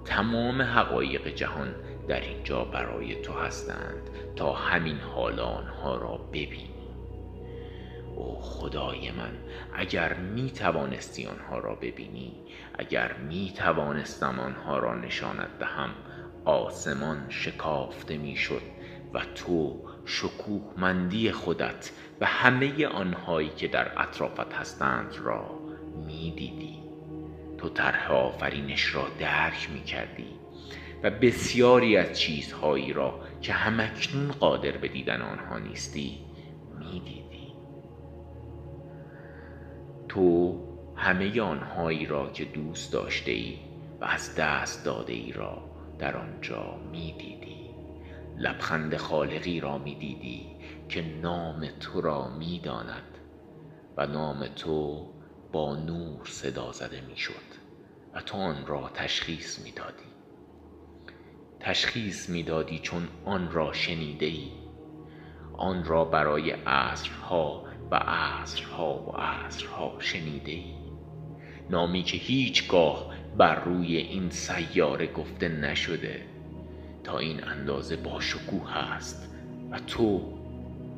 تمام 0.05 0.61
حقایق 0.61 1.27
جهان 1.27 1.75
در 2.07 2.19
اینجا 2.19 2.63
برای 2.63 3.21
تو 3.21 3.33
هستند 3.33 4.09
تا 4.35 4.53
همین 4.53 4.97
حال 4.97 5.39
آنها 5.39 5.95
را 5.95 6.17
ببینی. 6.17 6.69
او 8.15 8.41
خدای 8.41 9.11
من 9.11 9.31
اگر 9.73 10.13
می 10.13 10.51
توانستی 10.51 11.25
آنها 11.25 11.59
را 11.59 11.75
ببینی 11.75 12.33
اگر 12.79 13.13
می 13.13 13.53
توانستم 13.57 14.39
آنها 14.39 14.77
را 14.77 14.95
نشانت 14.95 15.59
دهم 15.59 15.89
آسمان 16.49 17.25
شکافته 17.29 18.17
می 18.17 18.35
شد 18.35 18.62
و 19.13 19.21
تو 19.35 19.81
شکوهمندی 20.05 21.31
خودت 21.31 21.91
و 22.21 22.25
همه 22.25 22.88
آنهایی 22.88 23.49
که 23.49 23.67
در 23.67 24.01
اطرافت 24.01 24.53
هستند 24.53 25.15
را 25.17 25.59
می 26.07 26.31
دیدی 26.31 26.79
تو 27.57 27.69
طرح 27.69 28.12
آفرینش 28.12 28.95
را 28.95 29.07
درک 29.19 29.69
می 29.73 29.83
کردی 29.83 30.39
و 31.03 31.09
بسیاری 31.09 31.97
از 31.97 32.19
چیزهایی 32.19 32.93
را 32.93 33.19
که 33.41 33.53
همکنون 33.53 34.31
قادر 34.31 34.71
به 34.71 34.88
دیدن 34.88 35.21
آنها 35.21 35.59
نیستی 35.59 36.19
می 36.79 36.99
دیدی 36.99 37.53
تو 40.07 40.59
همه 40.95 41.41
آنهایی 41.41 42.05
را 42.05 42.29
که 42.31 42.45
دوست 42.45 42.93
داشته 42.93 43.31
ای 43.31 43.57
و 44.01 44.05
از 44.05 44.35
دست 44.35 44.85
داده 44.85 45.13
ای 45.13 45.31
را 45.31 45.68
در 45.99 46.17
آنجا 46.17 46.77
می 46.91 47.15
دیدی 47.17 47.69
لبخند 48.38 48.97
خالقی 48.97 49.59
را 49.59 49.77
می 49.77 49.95
دیدی 49.95 50.45
که 50.89 51.01
نام 51.01 51.67
تو 51.79 52.01
را 52.01 52.27
می 52.27 52.59
داند 52.59 53.17
و 53.97 54.07
نام 54.07 54.47
تو 54.47 55.07
با 55.51 55.75
نور 55.75 56.25
صدا 56.25 56.71
زده 56.71 57.01
می 57.01 57.17
شد 57.17 57.59
و 58.13 58.21
تو 58.21 58.38
آن 58.38 58.65
را 58.65 58.89
تشخیص 58.93 59.59
می 59.59 59.71
دادی 59.71 60.09
تشخیص 61.59 62.29
می 62.29 62.43
دادی 62.43 62.79
چون 62.79 63.07
آن 63.25 63.51
را 63.51 63.73
شنیده 63.73 64.25
ای 64.25 64.51
آن 65.53 65.83
را 65.83 66.05
برای 66.05 66.51
عصرها 66.51 67.65
و 67.91 67.95
عصرها 67.95 68.95
و 68.95 69.12
عصرها 69.17 69.95
شنیده 69.99 70.51
ای 70.51 70.73
نامی 71.69 72.03
که 72.03 72.17
هیچگاه 72.17 73.13
بر 73.39 73.63
روی 73.63 73.97
این 73.97 74.30
سیاره 74.30 75.08
گفته 75.13 75.47
نشده 75.47 76.21
تا 77.04 77.17
این 77.19 77.43
اندازه 77.43 77.95
با 77.95 78.19
شکوه 78.19 78.78
است 78.78 79.30
و 79.71 79.80
تو 79.80 80.34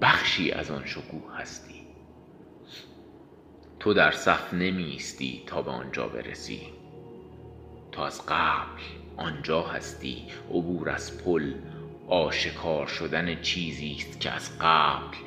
بخشی 0.01 0.51
از 0.51 0.71
آن 0.71 0.85
شکوه 0.85 1.37
هستی. 1.37 1.81
تو 3.79 3.93
در 3.93 4.11
صف 4.11 4.53
نمیستی 4.53 5.43
تا 5.45 5.61
به 5.61 5.71
آنجا 5.71 6.07
برسی. 6.07 6.61
تو 7.91 8.01
از 8.01 8.25
قبل 8.25 8.81
آنجا 9.17 9.61
هستی. 9.61 10.25
عبور 10.49 10.89
از 10.89 11.23
پل 11.23 11.53
آشکار 12.07 12.87
شدن 12.87 13.41
چیزی 13.41 13.95
است 13.99 14.19
که 14.19 14.31
از 14.31 14.59
قبل 14.61 15.17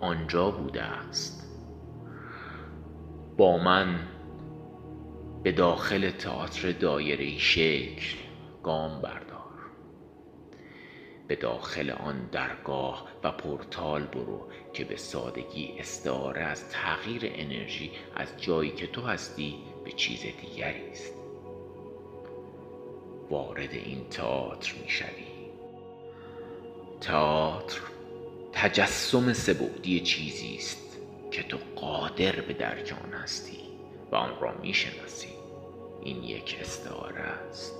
آنجا 0.00 0.50
بوده 0.50 0.82
است. 0.82 1.50
با 3.36 3.58
من 3.58 4.13
به 5.44 5.52
داخل 5.52 6.10
تئاتر 6.10 6.72
دایره 6.72 7.38
شکل 7.38 8.16
گام 8.62 9.00
بردار. 9.02 9.60
به 11.28 11.36
داخل 11.36 11.90
آن 11.90 12.28
درگاه 12.32 13.08
و 13.24 13.32
پورتال 13.32 14.02
برو 14.02 14.48
که 14.72 14.84
به 14.84 14.96
سادگی 14.96 15.74
استعاره 15.78 16.42
از 16.42 16.68
تغییر 16.70 17.22
انرژی 17.34 17.90
از 18.16 18.28
جایی 18.40 18.70
که 18.70 18.86
تو 18.86 19.02
هستی 19.02 19.54
به 19.84 19.92
چیز 19.92 20.20
دیگری 20.20 20.90
است. 20.90 21.14
وارد 23.30 23.72
این 23.72 24.08
تئاتر 24.08 24.74
می‌شوی. 24.82 25.50
تئاتر 27.00 27.80
تجسم 28.52 29.32
سبودی 29.32 30.00
چیزی 30.00 30.56
است 30.56 30.98
که 31.30 31.42
تو 31.42 31.58
قادر 31.76 32.32
به 32.32 32.52
درک 32.52 32.94
آن 33.04 33.12
هستی 33.12 33.58
و 34.12 34.16
آن 34.16 34.40
را 34.40 34.54
می‌شناسی. 34.62 35.33
این 36.04 36.24
یک 36.24 36.58
استعاره 36.60 37.20
است. 37.20 37.72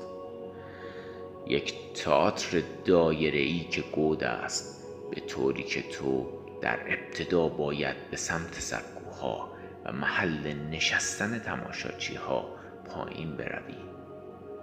یک 1.46 1.92
تئاتر 1.92 2.62
دایره 2.84 3.38
ای 3.38 3.60
که 3.60 3.80
گود 3.80 4.24
است 4.24 4.84
به 5.10 5.20
طوری 5.20 5.62
که 5.62 5.82
تو 5.82 6.26
در 6.62 6.78
ابتدا 6.86 7.48
باید 7.48 8.10
به 8.10 8.16
سمت 8.16 8.54
سکوها 8.54 9.52
و 9.84 9.92
محل 9.92 10.52
نشستن 10.52 11.38
تماشاچی 11.38 12.14
ها 12.14 12.56
پایین 12.84 13.36
بروی 13.36 13.76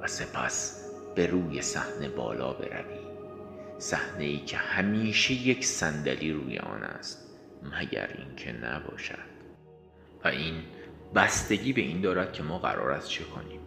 و 0.02 0.08
سپس 0.08 0.86
به 1.16 1.28
روی 1.28 1.62
صحنه 1.62 2.10
بالا 2.10 2.54
بروی. 2.54 3.02
صحنه 3.78 4.24
ای 4.24 4.40
که 4.40 4.58
همیشه 4.58 5.34
یک 5.34 5.66
صندلی 5.66 6.32
روی 6.32 6.58
آن 6.58 6.84
است 6.84 7.38
مگر 7.64 8.10
اینکه 8.18 8.52
نباشد. 8.52 9.32
و 10.24 10.28
این 10.28 10.64
بستگی 11.16 11.74
به 11.74 11.82
این 11.82 12.02
دارد 12.02 12.34
که 12.34 12.44
ما 12.44 12.60
قرار 12.60 12.92
است 12.92 13.10
چه 13.10 13.24
کنیم. 13.24 13.60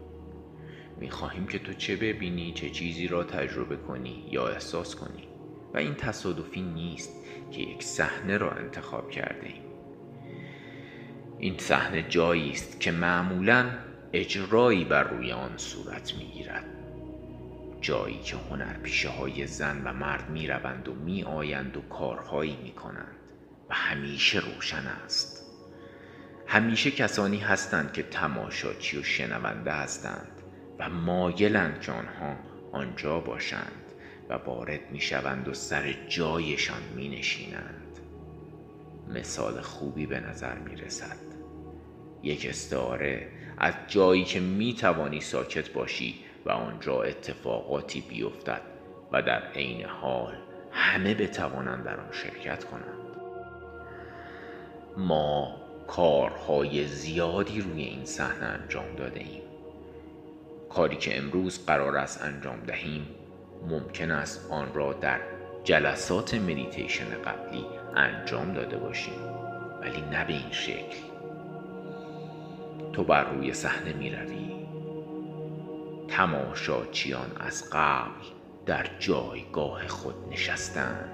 می‌خواهیم 1.01 1.47
که 1.47 1.59
تو 1.59 1.73
چه 1.73 1.97
ببینی 1.97 2.53
چه 2.53 2.71
چیزی 2.71 3.09
را 3.09 3.25
تجربه 3.25 3.77
کنی 3.77 4.25
یا 4.31 4.49
احساس 4.49 4.95
کنی. 4.95 5.29
و 5.75 5.79
این 5.79 5.95
تصادفی 5.95 6.63
نیست 6.63 7.13
که 7.51 7.63
یک 7.63 7.83
صحنه 7.83 8.37
را 8.37 8.51
انتخاب 8.51 9.11
کرده 9.11 9.47
ایم. 9.47 9.63
این 11.39 11.59
صحنه 11.59 12.03
جایی 12.09 12.51
است 12.51 12.81
که 12.81 12.93
معمولا 12.93 13.71
اجرایی 14.13 14.85
بر 14.85 15.03
روی 15.03 15.33
آن 15.33 15.57
صورت 15.57 16.15
می‌گیرد. 16.15 16.65
جایی 17.81 18.19
که 18.19 18.37
هنرپیشه 18.37 19.09
های 19.09 19.47
زن 19.47 19.83
و 19.85 19.93
مرد 19.93 20.31
می 20.31 20.47
روند 20.47 20.89
و 20.89 20.95
می 20.95 21.23
آیند 21.23 21.77
و 21.77 21.81
کارهایی 21.81 22.57
می 22.63 22.73
کنند 22.73 23.17
و 23.71 23.75
همیشه 23.75 24.41
روشن 24.41 24.87
است. 25.05 25.44
همیشه 26.55 26.91
کسانی 26.91 27.39
هستند 27.39 27.93
که 27.93 28.03
تماشاچی 28.03 28.99
و 28.99 29.03
شنونده 29.03 29.73
هستند 29.73 30.43
و 30.79 30.91
مایلند 30.91 31.81
که 31.81 31.93
آنها 31.93 32.37
آنجا 32.73 33.21
باشند 33.21 33.93
و 34.29 34.35
وارد 34.35 34.81
می 34.91 35.01
شوند 35.01 35.49
و 35.49 35.55
سر 35.55 35.95
جایشان 36.09 36.83
می 36.97 37.09
نشینند 37.09 37.99
مثال 39.09 39.61
خوبی 39.61 40.07
به 40.07 40.21
نظر 40.21 40.59
می 40.59 40.77
رسد 40.77 41.17
یک 42.23 42.47
استعاره 42.47 43.29
از 43.59 43.75
جایی 43.89 44.25
که 44.25 44.41
می 44.41 44.75
توانی 44.75 45.21
ساکت 45.21 45.73
باشی 45.73 46.15
و 46.47 46.51
آنجا 46.51 47.03
اتفاقاتی 47.03 48.01
بیفتد 48.01 48.63
و 49.13 49.23
در 49.23 49.43
عین 49.53 49.85
حال 49.85 50.35
همه 50.73 51.15
بتوانند 51.15 51.85
در 51.85 52.01
آن 52.01 52.13
شرکت 52.13 52.65
کنند. 52.65 53.05
ما 54.97 55.64
کارهای 55.87 56.87
زیادی 56.87 57.61
روی 57.61 57.83
این 57.83 58.05
صحنه 58.05 58.45
انجام 58.45 58.97
داده 58.97 59.21
ایم 59.21 59.43
کاری 60.69 60.97
که 60.97 61.19
امروز 61.19 61.67
قرار 61.67 61.97
است 61.97 62.23
انجام 62.23 62.61
دهیم 62.67 63.07
ممکن 63.69 64.11
است 64.11 64.51
آن 64.51 64.75
را 64.75 64.93
در 64.93 65.21
جلسات 65.65 66.35
مدیتیشن 66.35 67.07
قبلی 67.25 67.65
انجام 67.97 68.53
داده 68.53 68.77
باشیم 68.77 69.21
ولی 69.81 70.01
نه 70.01 70.25
به 70.25 70.33
این 70.33 70.51
شکل. 70.51 70.97
تو 72.93 73.05
بر 73.05 73.25
روی 73.25 73.53
صحنه 73.53 73.93
می 73.93 74.11
روی 74.11 74.67
تماشاچیان 76.09 77.31
از 77.41 77.71
قبل 77.73 78.25
در 78.67 78.87
جایگاه 78.99 79.89
خود 79.89 80.15
نشستند 80.31 81.14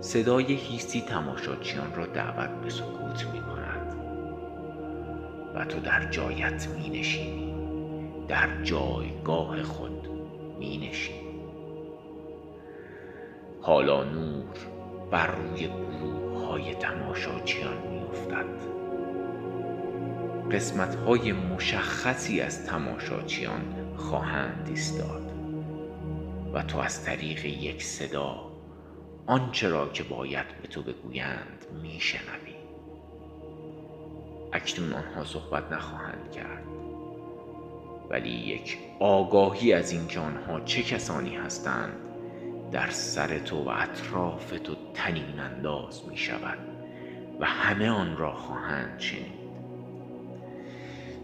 صدای 0.00 0.54
هیستی 0.54 1.00
تماشاچیان 1.00 1.94
را 1.94 2.06
دعوت 2.06 2.50
به 2.50 2.70
سکوت 2.70 3.26
می 3.32 3.40
کند 3.40 3.96
و 5.54 5.64
تو 5.64 5.80
در 5.80 6.10
جایت 6.10 6.68
می 6.68 6.98
نشینی 6.98 7.54
در 8.28 8.62
جایگاه 8.62 9.62
خود 9.62 10.08
می 10.58 10.88
نشینی 10.88 11.26
حالا 13.60 14.04
نور 14.04 14.44
بر 15.10 15.26
روی 15.26 15.68
گروه 15.68 16.46
های 16.46 16.74
تماشاچیان 16.74 17.76
می 17.90 17.98
افتد 17.98 18.76
قسمت 20.52 20.94
های 20.94 21.32
مشخصی 21.32 22.40
از 22.40 22.66
تماشاچیان 22.66 23.62
خواهند 23.96 24.66
ایستاد. 24.70 25.32
و 26.52 26.62
تو 26.62 26.78
از 26.78 27.04
طریق 27.04 27.44
یک 27.44 27.82
صدا 27.82 28.55
آنچه 29.26 29.68
را 29.68 29.88
که 29.88 30.02
باید 30.02 30.46
به 30.62 30.68
تو 30.68 30.82
بگویند 30.82 31.66
میشنوی. 31.82 32.54
اکنون 34.52 34.92
آنها 34.92 35.24
صحبت 35.24 35.72
نخواهند 35.72 36.32
کرد. 36.32 36.64
ولی 38.10 38.30
یک 38.30 38.78
آگاهی 39.00 39.72
از 39.72 39.92
اینکه 39.92 40.20
آنها 40.20 40.60
چه 40.60 40.82
کسانی 40.82 41.36
هستند 41.36 41.92
در 42.72 42.90
سر 42.90 43.38
تو 43.38 43.64
و 43.64 43.68
اطراف 43.68 44.50
تو 44.50 44.76
تنین 44.94 45.40
انداز 45.40 46.08
می 46.08 46.16
شود 46.16 46.58
و 47.40 47.46
همه 47.46 47.88
آن 47.90 48.16
را 48.16 48.32
خواهند 48.32 49.00
شنید. 49.00 49.46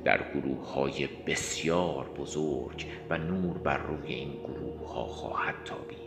در 0.04 0.32
گروه 0.34 0.72
های 0.72 1.08
بسیار 1.26 2.08
بزرگ 2.08 2.86
و 3.10 3.18
نور 3.18 3.58
بر 3.58 3.78
روی 3.78 4.14
این 4.14 4.32
گروه 4.32 4.94
ها 4.94 5.04
خواهد 5.04 5.54
تابید. 5.64 6.01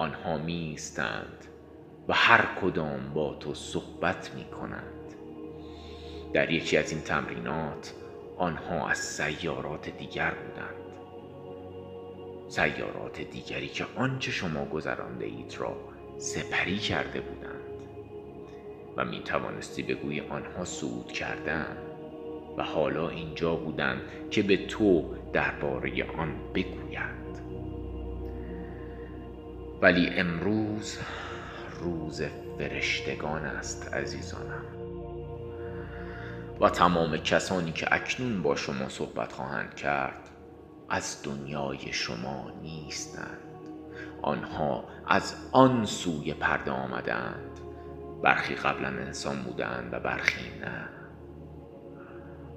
آنها 0.00 0.38
میستند 0.38 1.44
و 2.08 2.12
هر 2.12 2.48
کدام 2.62 3.12
با 3.14 3.34
تو 3.34 3.54
صحبت 3.54 4.34
می 4.34 4.44
کنند 4.44 5.14
در 6.32 6.50
یکی 6.50 6.76
از 6.76 6.92
این 6.92 7.00
تمرینات 7.00 7.94
آنها 8.36 8.88
از 8.88 8.98
سیارات 8.98 9.88
دیگر 9.88 10.30
بودند. 10.30 10.74
سیارات 12.48 13.20
دیگری 13.20 13.68
که 13.68 13.86
آنچه 13.96 14.30
شما 14.30 14.64
گذرانده 14.64 15.24
اید 15.24 15.56
را 15.58 15.76
سپری 16.18 16.78
کرده 16.78 17.20
بودند. 17.20 17.60
و 18.96 19.04
می 19.04 19.20
توانستی 19.20 19.82
بگویی 19.82 20.20
آنها 20.20 20.64
صعود 20.64 21.12
کردند 21.12 21.78
و 22.58 22.62
حالا 22.62 23.08
اینجا 23.08 23.54
بودند 23.54 24.00
که 24.30 24.42
به 24.42 24.66
تو 24.66 25.14
درباره 25.32 26.04
آن 26.18 26.34
بگویند. 26.54 27.19
ولی 29.82 30.08
امروز 30.08 30.98
روز 31.80 32.22
فرشتگان 32.58 33.44
است 33.44 33.94
عزیزانم. 33.94 34.64
و 36.60 36.70
تمام 36.70 37.16
کسانی 37.16 37.72
که 37.72 37.94
اکنون 37.94 38.42
با 38.42 38.56
شما 38.56 38.88
صحبت 38.88 39.32
خواهند 39.32 39.74
کرد 39.74 40.30
از 40.88 41.22
دنیای 41.22 41.92
شما 41.92 42.50
نیستند. 42.62 43.38
آنها 44.22 44.84
از 45.06 45.34
آن 45.52 45.86
سوی 45.86 46.34
پرده 46.34 46.70
آمدند. 46.70 47.60
برخی 48.22 48.54
قبلا 48.54 48.88
انسان 48.88 49.42
بودند 49.42 49.94
و 49.94 50.00
برخی 50.00 50.58
نه. 50.60 50.88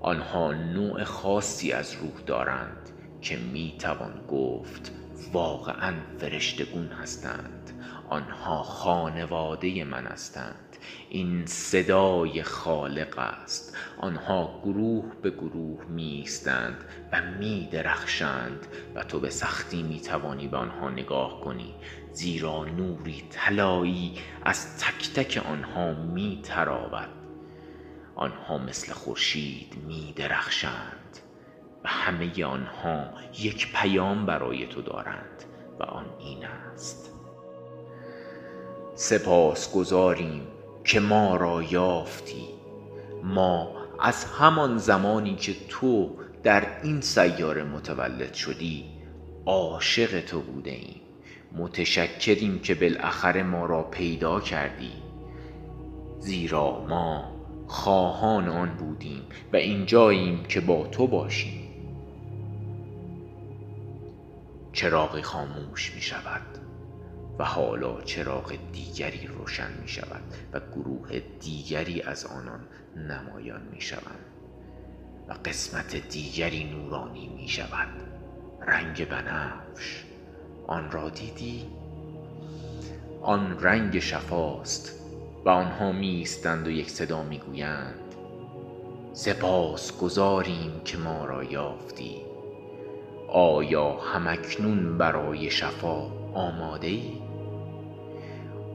آنها 0.02 0.54
نوع 0.54 1.04
خاصی 1.04 1.72
از 1.72 1.94
روح 1.94 2.22
دارند 2.26 2.90
که 3.22 3.38
می 3.38 3.76
توان 3.80 4.26
گفت 4.28 4.92
واقعا 5.34 5.94
فرشتگون 6.20 6.88
هستند. 6.88 7.72
آنها 8.10 8.64
خانواده 8.64 9.84
من 9.84 10.06
هستند. 10.06 10.78
این 11.10 11.46
صدای 11.46 12.44
خالق 12.44 13.20
است. 13.20 13.78
آنها 14.02 14.62
گروه 14.64 15.06
به 15.22 15.30
گروه 15.30 15.86
میستند 15.86 16.78
و 17.12 17.22
می 17.40 17.70
درخشند 17.72 18.68
و 18.96 19.04
تو 19.04 19.20
به 19.20 19.30
سختی 19.30 19.84
می 19.84 20.00
توانی 20.00 20.48
به 20.48 20.58
آنها 20.58 20.90
نگاه 20.90 21.42
کنی. 21.42 21.76
زیرا 22.12 22.66
نوری 22.66 23.24
طلایی 23.30 24.14
از 24.46 24.78
تک 24.78 25.14
تک 25.14 25.46
آنها 25.46 25.94
می 25.94 26.40
تراود 26.44 27.10
آنها 28.16 28.58
مثل 28.58 28.94
خورشید 28.94 29.78
می 29.88 30.14
درخشند 30.16 31.03
همه 31.86 32.46
آنها 32.46 33.06
یک 33.40 33.74
پیام 33.74 34.26
برای 34.26 34.68
تو 34.68 34.82
دارند 34.82 35.44
و 35.80 35.84
آن 35.84 36.06
این 36.20 36.46
است. 36.46 37.12
سپاس 38.96 39.74
گذاریم 39.74 40.48
که 40.84 41.00
ما 41.00 41.36
را 41.36 41.64
یافتی. 41.64 42.48
ما 43.24 43.72
از 44.00 44.26
همان 44.26 44.78
زمانی 44.78 45.36
که 45.36 45.54
تو 45.70 46.16
در 46.44 46.68
این 46.84 47.02
سیاره 47.02 47.64
متولد 47.64 48.34
شدی 48.34 48.86
عاشق 49.46 50.26
تو 50.26 50.42
بوده 50.42 50.72
ایم 50.72 51.02
متشکریم 51.58 52.60
که 52.60 52.76
بالاخره 52.76 53.44
ما 53.44 53.66
را 53.66 53.84
پیدا 53.84 54.40
کردی. 54.40 54.92
زیرا 56.20 56.86
ما 56.90 57.32
خواهان 57.68 58.50
آن 58.50 58.70
بودیم 58.70 59.22
و 59.54 59.56
اینجاییم 59.56 60.44
که 60.44 60.62
با 60.62 60.88
تو 60.88 61.08
باشیم. 61.08 61.63
چراغی 64.74 65.22
خاموش 65.22 65.96
می 65.96 66.02
شود 66.02 66.42
و 67.40 67.44
حالا 67.44 68.02
چراغ 68.02 68.54
دیگری 68.72 69.28
روشن 69.28 69.82
می 69.82 69.88
شود 69.88 70.22
و 70.54 70.60
گروه 70.60 71.20
دیگری 71.20 72.02
از 72.02 72.26
آنان 72.26 72.68
نمایان 72.96 73.62
می 73.72 73.82
شوند 73.82 74.26
و 75.28 75.34
قسمت 75.46 75.96
دیگری 76.10 76.64
نورانی 76.64 77.28
می 77.28 77.48
شود 77.48 77.88
رنگ 78.62 79.10
بنفش. 79.10 80.04
آن 80.68 80.92
را 80.92 81.10
دیدی؟ 81.10 81.68
آن 83.22 83.60
رنگ 83.60 84.00
شفاست 84.00 85.00
و 85.46 85.50
آنها 85.50 85.92
میستند 85.92 86.68
و 86.68 86.72
یک 86.72 86.90
صدا 86.90 87.24
می‌گویند. 87.24 88.00
سپاس 89.14 89.98
گذاریم 89.98 90.82
که 90.86 90.98
ما 90.98 91.26
را 91.26 91.44
یافتی. 91.44 92.33
آیا 93.34 93.92
همکنون 93.92 94.98
برای 94.98 95.52
شفا 95.52 96.12
آماده 96.34 96.88
ای؟ 96.88 97.14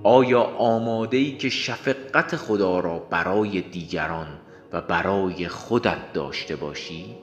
آیا 0.03 0.43
آماده 0.43 1.17
ای 1.17 1.37
که 1.37 1.49
شفقت 1.49 2.37
خدا 2.37 2.81
را 2.81 2.99
برای 2.99 3.61
دیگران 3.61 4.27
و 4.73 4.81
برای 4.81 5.49
خودت 5.49 6.13
داشته 6.13 6.57
باشی؟ 6.57 7.17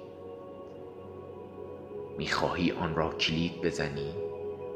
می‌خواهی 2.17 2.71
آن 2.71 2.95
را 2.95 3.09
کلید 3.09 3.61
بزنی 3.61 4.13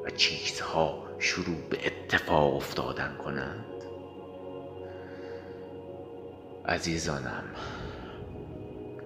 و 0.05 0.09
چیزها 0.09 1.03
شروع 1.19 1.57
به 1.69 1.77
اتفاق 1.85 2.55
افتادن 2.55 3.15
کنند؟ 3.25 3.65
عزیزانم 6.65 7.43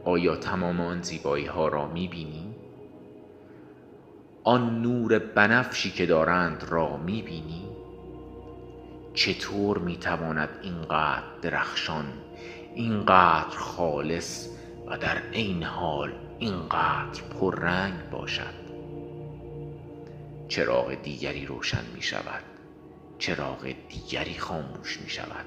آیا 0.06 0.36
تمام 0.36 0.82
آن 0.82 1.01
زیبایی 1.01 1.45
ها 1.45 1.68
را 1.68 1.88
می‌بینی؟ 1.88 2.53
آن 4.46 4.82
نور 4.82 5.20
بنفشی 5.20 5.91
که 5.91 6.06
دارند 6.06 6.64
را 6.70 6.98
می‌بینی؟ 6.98 7.70
چطور 9.14 9.78
می‌تواند 9.78 10.50
اینقدر 10.62 11.24
درخشان 11.41 12.06
اینقدر 12.76 13.58
خالص 13.58 14.48
و 14.88 14.98
در 14.98 15.18
عین 15.34 15.64
حال 15.64 16.14
اینقدر 16.39 17.22
پررنگ 17.22 18.10
باشد؟ 18.12 18.64
چراغ 20.48 20.94
دیگری 20.94 21.46
روشن 21.46 21.86
می 21.96 22.02
شود 22.02 22.44
چراغ 23.18 23.74
دیگری 23.89 24.38
خاموش 24.38 25.02
می 25.02 25.10
شود 25.10 25.46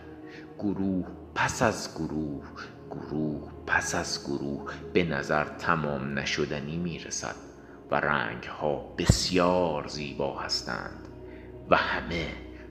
گروه 0.59 1.07
پس 1.35 1.63
از 1.63 1.95
گروه 1.95 2.45
گروه 2.91 3.51
پس 3.67 3.95
از 3.95 4.25
گروه 4.27 4.73
به 4.93 5.05
نظر 5.05 5.45
تمام 5.45 6.19
نشدنی 6.19 6.77
می 6.77 6.99
رسد 6.99 7.46
و 7.91 7.95
رنگ 7.95 8.45
ها 8.45 8.95
بسیار 8.99 9.87
زیبا 9.87 10.39
هستند 10.39 11.09
و 11.71 11.77
همه 11.77 12.29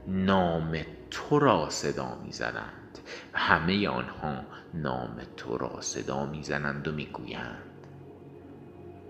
نام 0.07 0.77
تو 1.11 1.39
را 1.39 1.69
صدا 1.69 2.15
می 2.23 2.31
زنند 2.31 2.99
و 3.33 3.37
همه 3.39 3.87
آنها 3.87 4.41
نام 4.73 5.21
تو 5.37 5.57
را 5.57 5.81
صدا 5.81 6.25
می 6.25 6.43
زنند 6.43 6.87
و 6.87 6.91
می 6.91 7.05
گویند 7.05 7.75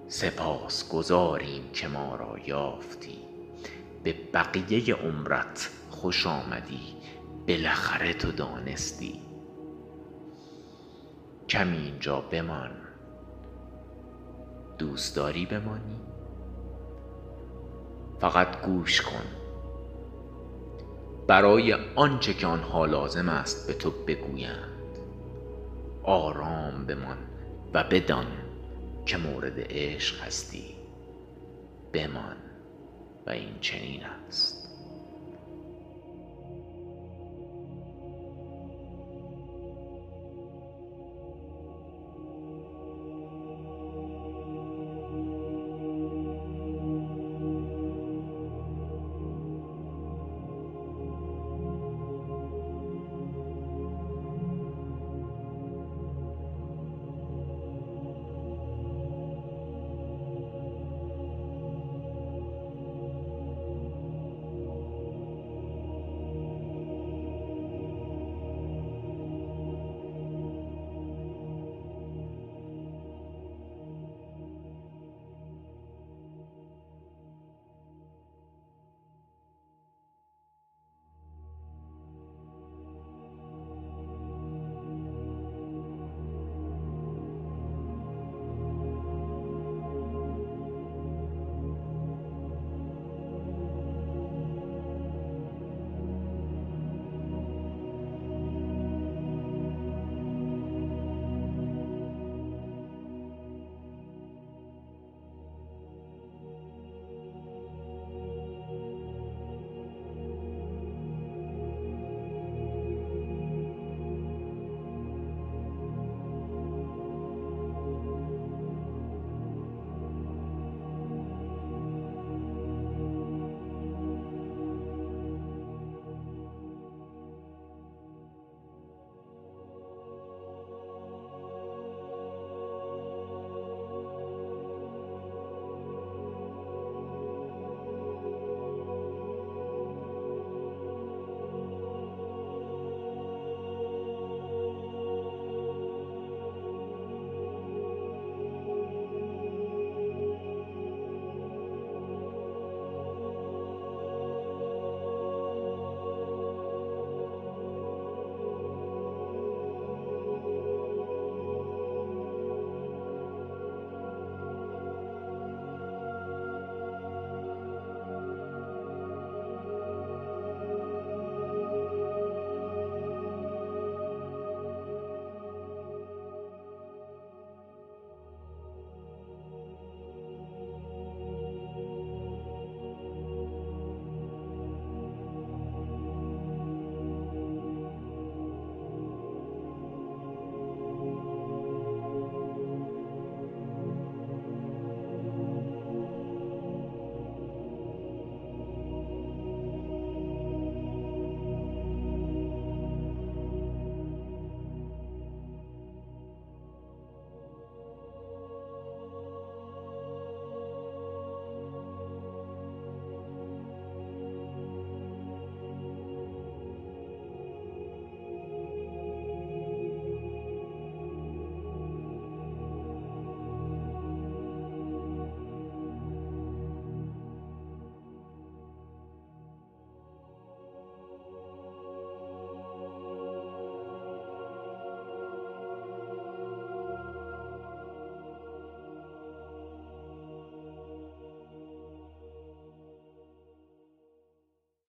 سپاس 0.07 0.89
گذاریم 0.89 1.71
که 1.73 1.87
ما 1.87 2.15
را 2.15 2.39
یافتی. 2.45 3.17
به 4.03 4.13
بقیه 4.33 4.95
عمرت 4.95 5.69
خوش 5.89 6.27
آمدی 6.27 6.95
بالاخره 7.47 8.13
تو 8.13 8.31
دانستی. 8.31 9.21
کمی 11.49 11.77
اینجا 11.77 12.21
بمان. 12.21 12.84
دوست 14.77 15.15
داری 15.15 15.45
بمانی؟ 15.45 16.01
فقط 18.19 18.61
گوش 18.61 19.01
کن. 19.01 19.25
برای 21.27 21.73
آنچه 21.95 22.33
که 22.33 22.47
آنها 22.47 22.85
لازم 22.85 23.29
است 23.29 23.67
به 23.67 23.73
تو 23.73 23.91
بگویند. 23.91 24.71
آرام 26.03 26.85
بمان 26.85 27.17
و 27.73 27.83
بدان 27.83 28.27
که 29.05 29.17
مورد 29.17 29.59
عشق 29.59 30.23
هستی. 30.23 30.75
بمان 31.93 32.37
و 33.27 33.29
این 33.29 33.59
چنین 33.61 34.01
است. 34.05 34.64